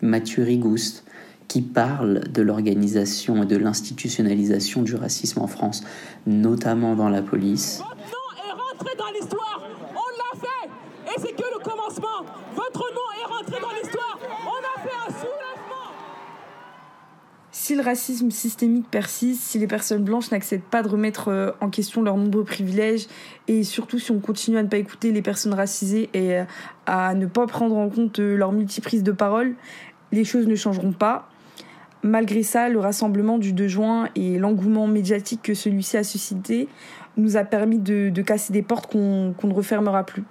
Mathieu 0.01 0.45
Rigouste, 0.45 1.05
qui 1.49 1.63
parlent 1.63 2.21
de 2.33 2.43
l'organisation 2.43 3.43
et 3.43 3.47
de 3.47 3.57
l'institutionnalisation 3.57 4.83
du 4.83 4.95
racisme 4.95 5.41
en 5.41 5.47
France, 5.47 5.83
notamment 6.27 6.95
dans 6.95 7.09
la 7.09 7.23
police. 7.23 7.81
Dans 8.97 9.13
l'histoire, 9.13 9.63
on 9.95 10.09
l'a 10.17 10.41
fait, 10.41 10.69
et 11.07 11.21
c'est 11.21 11.35
que 11.35 11.49
le 11.53 11.59
commencement. 11.63 12.25
Votre 12.55 12.85
nom 12.95 13.09
est 13.21 13.27
rentré 13.27 13.61
dans 13.61 13.75
l'histoire, 13.81 14.19
on 14.45 14.59
a 14.59 14.81
fait 14.83 14.97
un 15.07 15.11
soulèvement. 15.11 15.93
Si 17.69 17.75
le 17.75 17.83
racisme 17.83 18.31
systémique 18.31 18.91
persiste, 18.91 19.43
si 19.43 19.59
les 19.59 19.67
personnes 19.67 20.03
blanches 20.03 20.31
n'acceptent 20.31 20.71
pas 20.71 20.83
de 20.83 20.89
remettre 20.89 21.29
euh, 21.29 21.51
en 21.61 21.69
question 21.69 22.01
leurs 22.01 22.17
nombreux 22.17 22.43
privilèges, 22.43 23.09
et 23.47 23.63
surtout 23.63 23.99
si 23.99 24.11
on 24.11 24.21
continue 24.21 24.57
à 24.57 24.63
ne 24.63 24.69
pas 24.69 24.79
écouter 24.79 25.13
les 25.13 25.21
personnes 25.21 25.53
racisées 25.53 26.09
et 26.15 26.39
euh, 26.39 26.45
à 26.87 27.13
ne 27.13 27.27
pas 27.27 27.47
prendre 27.47 27.77
en 27.77 27.91
compte 27.91 28.21
euh, 28.21 28.37
leur 28.39 28.53
multiprise 28.53 29.03
de 29.03 29.13
parole, 29.13 29.55
les 30.13 30.25
choses 30.25 30.47
ne 30.47 30.55
changeront 30.55 30.93
pas. 30.93 31.29
Malgré 32.03 32.43
ça, 32.43 32.71
le 32.71 32.79
rassemblement 32.79 33.37
du 33.37 33.53
2 33.53 33.69
juin 33.69 34.09
et 34.15 34.39
l'engouement 34.39 34.87
médiatique 34.87 35.43
que 35.43 35.53
celui-ci 35.53 35.99
a 35.99 36.05
suscité 36.05 36.69
nous 37.19 37.37
a 37.37 37.45
permis 37.45 37.81
de, 37.81 38.11
casser 38.23 38.55
des 38.55 38.63
portes 38.63 38.91
qu'on 38.91 39.35
ne 39.45 39.53
refermera 39.53 40.05
plus. 40.05 40.25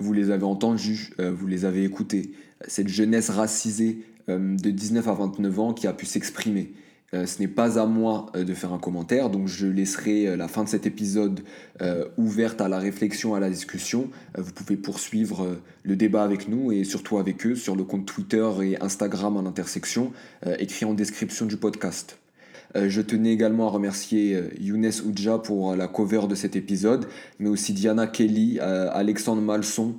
Vous 0.00 0.12
les 0.12 0.30
avez 0.30 0.44
entendus, 0.44 1.10
euh, 1.20 1.32
vous 1.32 1.46
les 1.46 1.64
avez 1.64 1.84
écoutés. 1.84 2.32
Cette 2.66 2.88
jeunesse 2.88 3.30
racisée 3.30 4.04
euh, 4.28 4.56
de 4.56 4.70
19 4.70 5.06
à 5.08 5.14
29 5.14 5.60
ans 5.60 5.74
qui 5.74 5.86
a 5.86 5.92
pu 5.92 6.06
s'exprimer. 6.06 6.72
Euh, 7.14 7.24
ce 7.24 7.40
n'est 7.40 7.48
pas 7.48 7.78
à 7.80 7.86
moi 7.86 8.30
de 8.34 8.52
faire 8.52 8.72
un 8.72 8.78
commentaire, 8.78 9.30
donc 9.30 9.48
je 9.48 9.66
laisserai 9.66 10.36
la 10.36 10.46
fin 10.46 10.64
de 10.64 10.68
cet 10.68 10.86
épisode 10.86 11.40
ouverte 12.18 12.60
à 12.60 12.68
la 12.68 12.78
réflexion, 12.78 13.34
à 13.34 13.40
la 13.40 13.48
discussion. 13.48 14.10
Vous 14.36 14.52
pouvez 14.52 14.76
poursuivre 14.76 15.58
le 15.88 15.96
débat 15.96 16.22
avec 16.22 16.48
nous 16.48 16.70
et 16.70 16.84
surtout 16.84 17.16
avec 17.16 17.46
eux 17.46 17.54
sur 17.54 17.74
le 17.74 17.82
compte 17.82 18.04
Twitter 18.04 18.46
et 18.62 18.82
Instagram 18.82 19.38
à 19.38 19.42
l'intersection, 19.42 20.12
euh, 20.46 20.54
écrit 20.58 20.84
en 20.84 20.92
description 20.92 21.46
du 21.46 21.56
podcast. 21.56 22.18
Euh, 22.76 22.88
je 22.88 23.00
tenais 23.00 23.32
également 23.32 23.68
à 23.68 23.70
remercier 23.70 24.34
euh, 24.34 24.48
Younes 24.60 24.90
Oudja 25.06 25.38
pour 25.38 25.72
euh, 25.72 25.76
la 25.76 25.88
cover 25.88 26.22
de 26.28 26.34
cet 26.34 26.56
épisode, 26.56 27.06
mais 27.38 27.48
aussi 27.48 27.72
Diana 27.72 28.06
Kelly, 28.06 28.58
Alexandre 28.60 29.42
Malson, 29.42 29.96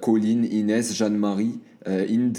Colline, 0.00 0.44
Inès, 0.44 0.94
Jeanne-Marie, 0.94 1.58
Inde, 1.86 2.38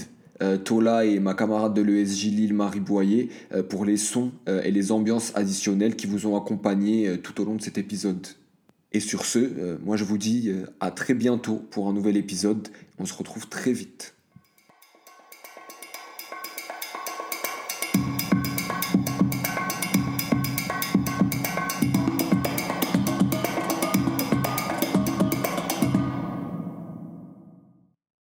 Tola 0.63 1.05
et 1.05 1.19
ma 1.19 1.33
camarade 1.33 1.73
de 1.73 1.81
l'ESJ 1.81 2.25
Lille, 2.25 2.53
Marie 2.53 2.79
Boyer, 2.79 3.29
pour 3.69 3.85
les 3.85 3.97
sons 3.97 4.31
et 4.47 4.71
les 4.71 4.91
ambiances 4.91 5.33
additionnelles 5.35 5.95
qui 5.95 6.07
vous 6.07 6.25
ont 6.25 6.37
accompagné 6.37 7.17
tout 7.17 7.41
au 7.41 7.45
long 7.45 7.55
de 7.55 7.61
cet 7.61 7.77
épisode. 7.77 8.25
Et 8.93 8.99
sur 8.99 9.25
ce, 9.25 9.77
moi 9.83 9.97
je 9.97 10.03
vous 10.03 10.17
dis 10.17 10.51
à 10.79 10.91
très 10.91 11.13
bientôt 11.13 11.61
pour 11.69 11.87
un 11.89 11.93
nouvel 11.93 12.15
épisode. 12.17 12.69
On 12.99 13.05
se 13.05 13.13
retrouve 13.13 13.47
très 13.47 13.73
vite. 13.73 14.15